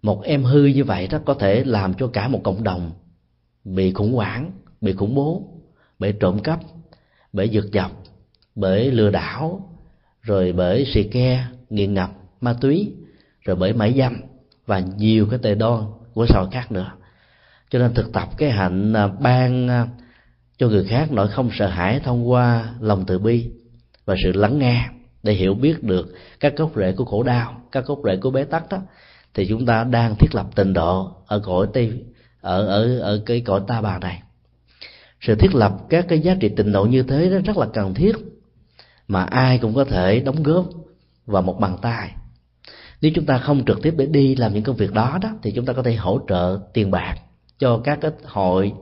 [0.03, 2.93] Một em hư như vậy đó có thể làm cho cả một cộng đồng
[3.65, 4.51] bị khủng hoảng,
[4.81, 5.43] bị khủng bố,
[5.99, 6.61] bị trộm cắp
[7.33, 8.03] bởi dược dọc
[8.55, 9.69] bởi lừa đảo,
[10.23, 12.11] rồi bởi xì ke, nghiện ngập
[12.41, 12.93] ma túy,
[13.41, 14.17] rồi bởi mãi dâm
[14.67, 15.83] và nhiều cái tệ đoan
[16.15, 16.93] của xã hội khác nữa
[17.75, 19.87] cho nên thực tập cái hạnh à, ban à,
[20.59, 23.51] cho người khác nỗi không sợ hãi thông qua lòng từ bi
[24.05, 24.89] và sự lắng nghe
[25.23, 28.45] để hiểu biết được các gốc rễ của khổ đau, các gốc rễ của bế
[28.45, 28.79] tắc đó,
[29.35, 32.05] thì chúng ta đang thiết lập tình độ ở cõi tây,
[32.41, 34.23] ở ở ở cái cõi ta bà này.
[35.21, 37.95] Sự thiết lập các cái giá trị tình độ như thế đó rất là cần
[37.95, 38.17] thiết
[39.09, 40.67] mà ai cũng có thể đóng góp
[41.27, 42.11] vào một bàn tay.
[43.03, 45.53] Nếu chúng ta không trực tiếp để đi làm những công việc đó đó, thì
[45.53, 47.15] chúng ta có thể hỗ trợ tiền bạc
[47.65, 48.73] cho các cái hội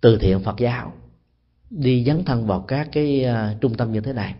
[0.00, 0.92] từ thiện Phật giáo
[1.70, 4.34] đi dấn thân vào các cái uh, trung tâm như thế này.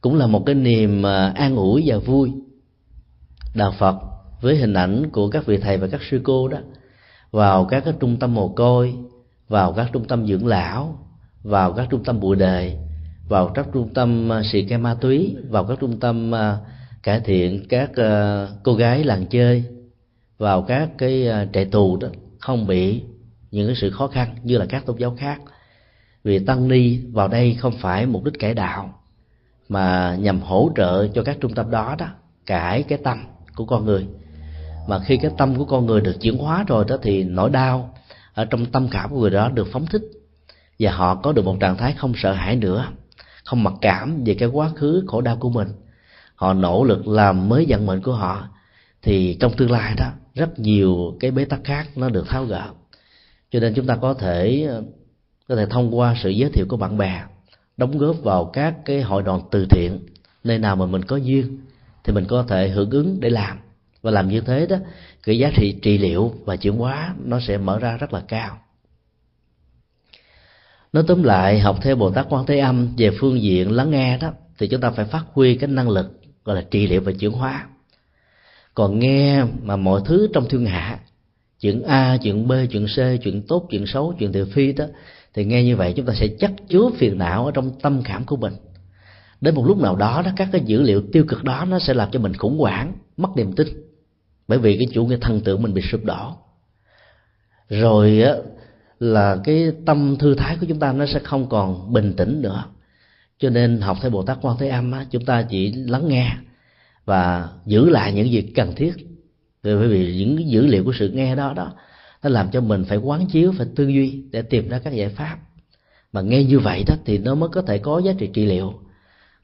[0.00, 2.32] Cũng là một cái niềm uh, an ủi và vui.
[3.54, 3.96] Đạo Phật
[4.40, 6.58] với hình ảnh của các vị thầy và các sư cô đó
[7.30, 8.94] vào các cái trung tâm mồ côi
[9.48, 10.98] vào các trung tâm dưỡng lão
[11.42, 12.78] vào các trung tâm bụi đề
[13.28, 16.32] vào các trung tâm à, xì ke ma túy vào các trung tâm
[17.02, 17.90] cải thiện các
[18.62, 19.81] cô gái làng chơi
[20.42, 23.02] vào các cái à, trại tù đó, không bị
[23.50, 25.40] những cái sự khó khăn như là các tôn giáo khác.
[26.24, 28.94] Vì tăng ni vào đây không phải mục đích cải đạo,
[29.68, 32.06] mà nhằm hỗ trợ cho các trung tâm đó đó,
[32.46, 33.24] cải cái tâm
[33.56, 34.06] của con người.
[34.88, 37.94] Mà khi cái tâm của con người được chuyển hóa rồi đó thì nỗi đau
[38.34, 40.02] ở trong tâm cảm của người đó được phóng thích,
[40.78, 42.88] và họ có được một trạng thái không sợ hãi nữa,
[43.44, 45.68] không mặc cảm về cái quá khứ khổ đau của mình.
[46.34, 48.48] Họ nỗ lực làm mới vận mệnh của họ,
[49.02, 52.70] thì trong tương lai đó rất nhiều cái bế tắc khác nó được tháo gỡ.
[53.50, 54.68] Cho nên chúng ta có thể
[55.48, 57.22] có thể thông qua sự giới thiệu của bạn bè,
[57.76, 60.00] đóng góp vào các cái hội đoàn từ thiện,
[60.44, 61.58] nơi nào mà mình có duyên,
[62.04, 63.58] thì mình có thể hưởng ứng để làm.
[64.02, 64.76] Và làm như thế đó,
[65.22, 68.58] cái giá trị trị liệu và chuyển hóa nó sẽ mở ra rất là cao.
[70.92, 74.18] Nói tóm lại, học theo bồ tát quan thế âm về phương diện lắng nghe
[74.18, 77.12] đó, thì chúng ta phải phát huy cái năng lực, gọi là trị liệu và
[77.12, 77.66] chuyển hóa
[78.74, 80.98] còn nghe mà mọi thứ trong thiên hạ
[81.60, 84.84] chuyện a chuyện b chuyện c chuyện tốt chuyện xấu chuyện thị phi đó
[85.34, 88.24] thì nghe như vậy chúng ta sẽ chắc chứa phiền não ở trong tâm cảm
[88.24, 88.52] của mình.
[89.40, 91.94] Đến một lúc nào đó đó các cái dữ liệu tiêu cực đó nó sẽ
[91.94, 93.68] làm cho mình khủng hoảng mất niềm tin.
[94.48, 96.32] Bởi vì cái chủ nghĩa thần tượng mình bị sụp đổ.
[97.68, 98.34] Rồi á
[99.00, 102.64] là cái tâm thư thái của chúng ta nó sẽ không còn bình tĩnh nữa.
[103.38, 106.30] Cho nên học theo bồ tát quan thế âm á, chúng ta chỉ lắng nghe
[107.04, 108.92] và giữ lại những gì cần thiết.
[109.62, 111.72] Bởi vì những dữ liệu của sự nghe đó đó,
[112.22, 115.08] nó làm cho mình phải quán chiếu, phải tư duy để tìm ra các giải
[115.08, 115.38] pháp.
[116.12, 118.72] Mà nghe như vậy đó thì nó mới có thể có giá trị trị liệu.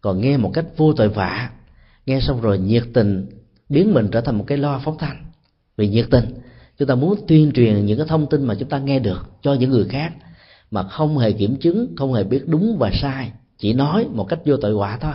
[0.01, 1.51] Còn nghe một cách vô tội vạ,
[2.07, 3.27] nghe xong rồi nhiệt tình
[3.69, 5.25] biến mình trở thành một cái loa phóng thanh.
[5.77, 6.25] Vì nhiệt tình,
[6.79, 9.55] chúng ta muốn tuyên truyền những cái thông tin mà chúng ta nghe được cho
[9.55, 10.13] những người khác,
[10.71, 14.39] mà không hề kiểm chứng, không hề biết đúng và sai, chỉ nói một cách
[14.45, 15.13] vô tội vạ thôi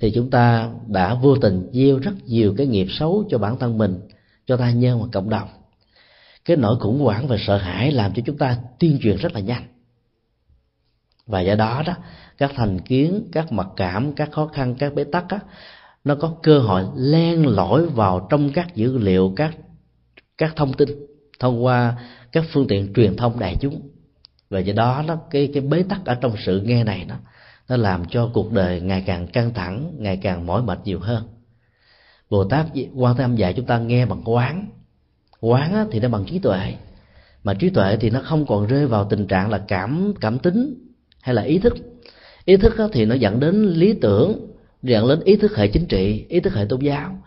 [0.00, 3.78] thì chúng ta đã vô tình gieo rất nhiều cái nghiệp xấu cho bản thân
[3.78, 4.00] mình,
[4.46, 5.48] cho ta nhân và cộng đồng.
[6.44, 9.40] Cái nỗi khủng hoảng và sợ hãi làm cho chúng ta tuyên truyền rất là
[9.40, 9.62] nhanh.
[11.26, 11.94] Và do đó đó,
[12.38, 15.38] các thành kiến, các mặc cảm, các khó khăn, các bế tắc á,
[16.04, 19.56] nó có cơ hội len lỏi vào trong các dữ liệu, các
[20.38, 20.88] các thông tin
[21.38, 21.98] thông qua
[22.32, 23.88] các phương tiện truyền thông đại chúng.
[24.50, 27.16] Và do đó nó cái cái bế tắc ở trong sự nghe này nó
[27.68, 31.24] nó làm cho cuộc đời ngày càng căng thẳng, ngày càng mỏi mệt nhiều hơn.
[32.30, 34.66] Bồ tát quan thế âm dạy chúng ta nghe bằng quán.
[35.40, 36.74] Quán thì nó bằng trí tuệ.
[37.44, 40.74] Mà trí tuệ thì nó không còn rơi vào tình trạng là cảm cảm tính
[41.20, 41.76] hay là ý thức.
[42.44, 46.24] Ý thức thì nó dẫn đến lý tưởng, dẫn đến ý thức hệ chính trị,
[46.28, 47.18] ý thức hệ tôn giáo.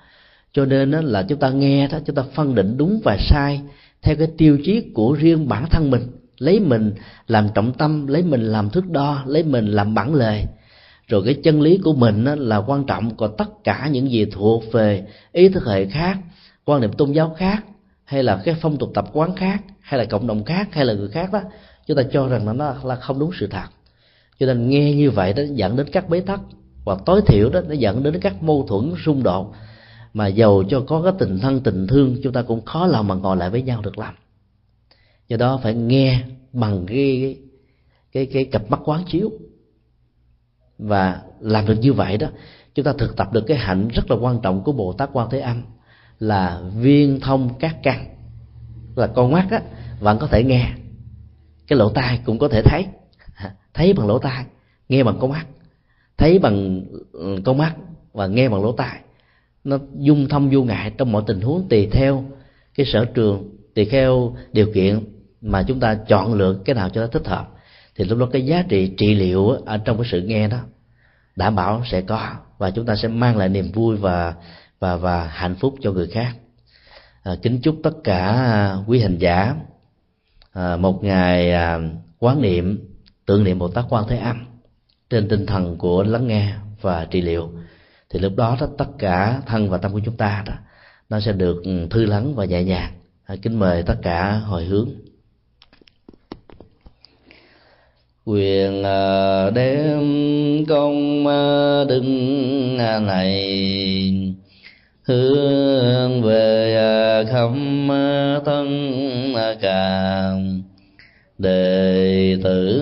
[0.53, 3.61] Cho nên là chúng ta nghe đó, chúng ta phân định đúng và sai
[4.01, 6.01] theo cái tiêu chí của riêng bản thân mình
[6.39, 6.93] lấy mình
[7.27, 10.45] làm trọng tâm, lấy mình làm thước đo, lấy mình làm bản lề.
[11.07, 14.63] Rồi cái chân lý của mình là quan trọng, còn tất cả những gì thuộc
[14.71, 16.17] về ý thức hệ khác,
[16.65, 17.63] quan niệm tôn giáo khác,
[18.05, 20.93] hay là cái phong tục tập quán khác, hay là cộng đồng khác, hay là
[20.93, 21.41] người khác đó,
[21.87, 23.67] chúng ta cho rằng nó là không đúng sự thật.
[24.39, 26.39] Cho nên nghe như vậy đó, dẫn đến các bế tắc
[26.85, 29.53] và tối thiểu đó, nó dẫn đến các mâu thuẫn xung đột
[30.13, 33.15] mà giàu cho có cái tình thân, tình thương, chúng ta cũng khó lòng mà
[33.15, 34.15] ngồi lại với nhau được lắm
[35.29, 36.23] do đó phải nghe
[36.53, 37.37] bằng cái
[38.11, 39.31] cái cái cặp mắt quán chiếu.
[40.77, 42.27] Và làm được như vậy đó,
[42.75, 45.29] chúng ta thực tập được cái hạnh rất là quan trọng của bồ tát quan
[45.31, 45.63] thế âm
[46.19, 48.05] là viên thông các căn.
[48.95, 49.61] Là con mắt á
[49.99, 50.69] vẫn có thể nghe.
[51.67, 52.85] Cái lỗ tai cũng có thể thấy.
[53.73, 54.45] Thấy bằng lỗ tai,
[54.89, 55.45] nghe bằng con mắt.
[56.17, 57.75] Thấy bằng ừ, con mắt
[58.13, 58.99] và nghe bằng lỗ tai.
[59.63, 62.23] Nó dung thông vô ngại trong mọi tình huống tùy theo
[62.75, 64.99] cái sở trường, tùy theo điều kiện
[65.41, 67.49] mà chúng ta chọn lựa cái nào cho nó thích hợp
[67.95, 70.57] thì lúc đó cái giá trị trị liệu ở trong cái sự nghe đó
[71.35, 74.33] đảm bảo sẽ có và chúng ta sẽ mang lại niềm vui và
[74.79, 76.35] và và hạnh phúc cho người khác.
[77.23, 79.55] À, kính chúc tất cả à, quý hành giả
[80.53, 81.79] à, một ngày à,
[82.19, 82.89] quán niệm
[83.25, 84.45] tưởng niệm bồ tát quan thế âm
[85.09, 87.51] trên tinh thần của lắng nghe và trị liệu.
[88.09, 90.53] Thì lúc đó, đó tất cả thân và tâm của chúng ta đó
[91.09, 92.91] nó sẽ được ừ, thư lắng và nhẹ nhàng.
[93.25, 94.89] À, kính mời tất cả hồi hướng.
[98.29, 99.99] Quyền à, đem
[100.65, 103.33] công à, đứng à, này.
[105.03, 107.87] Hướng về à, khâm
[108.45, 110.61] thân càng.
[111.37, 112.81] Đệ tử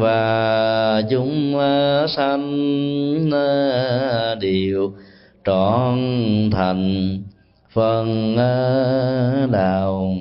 [0.00, 1.58] và chúng
[2.08, 3.30] sanh
[4.40, 4.92] đều
[5.44, 5.98] trọn
[6.52, 7.18] thành
[7.72, 8.36] phần
[9.52, 10.16] đạo.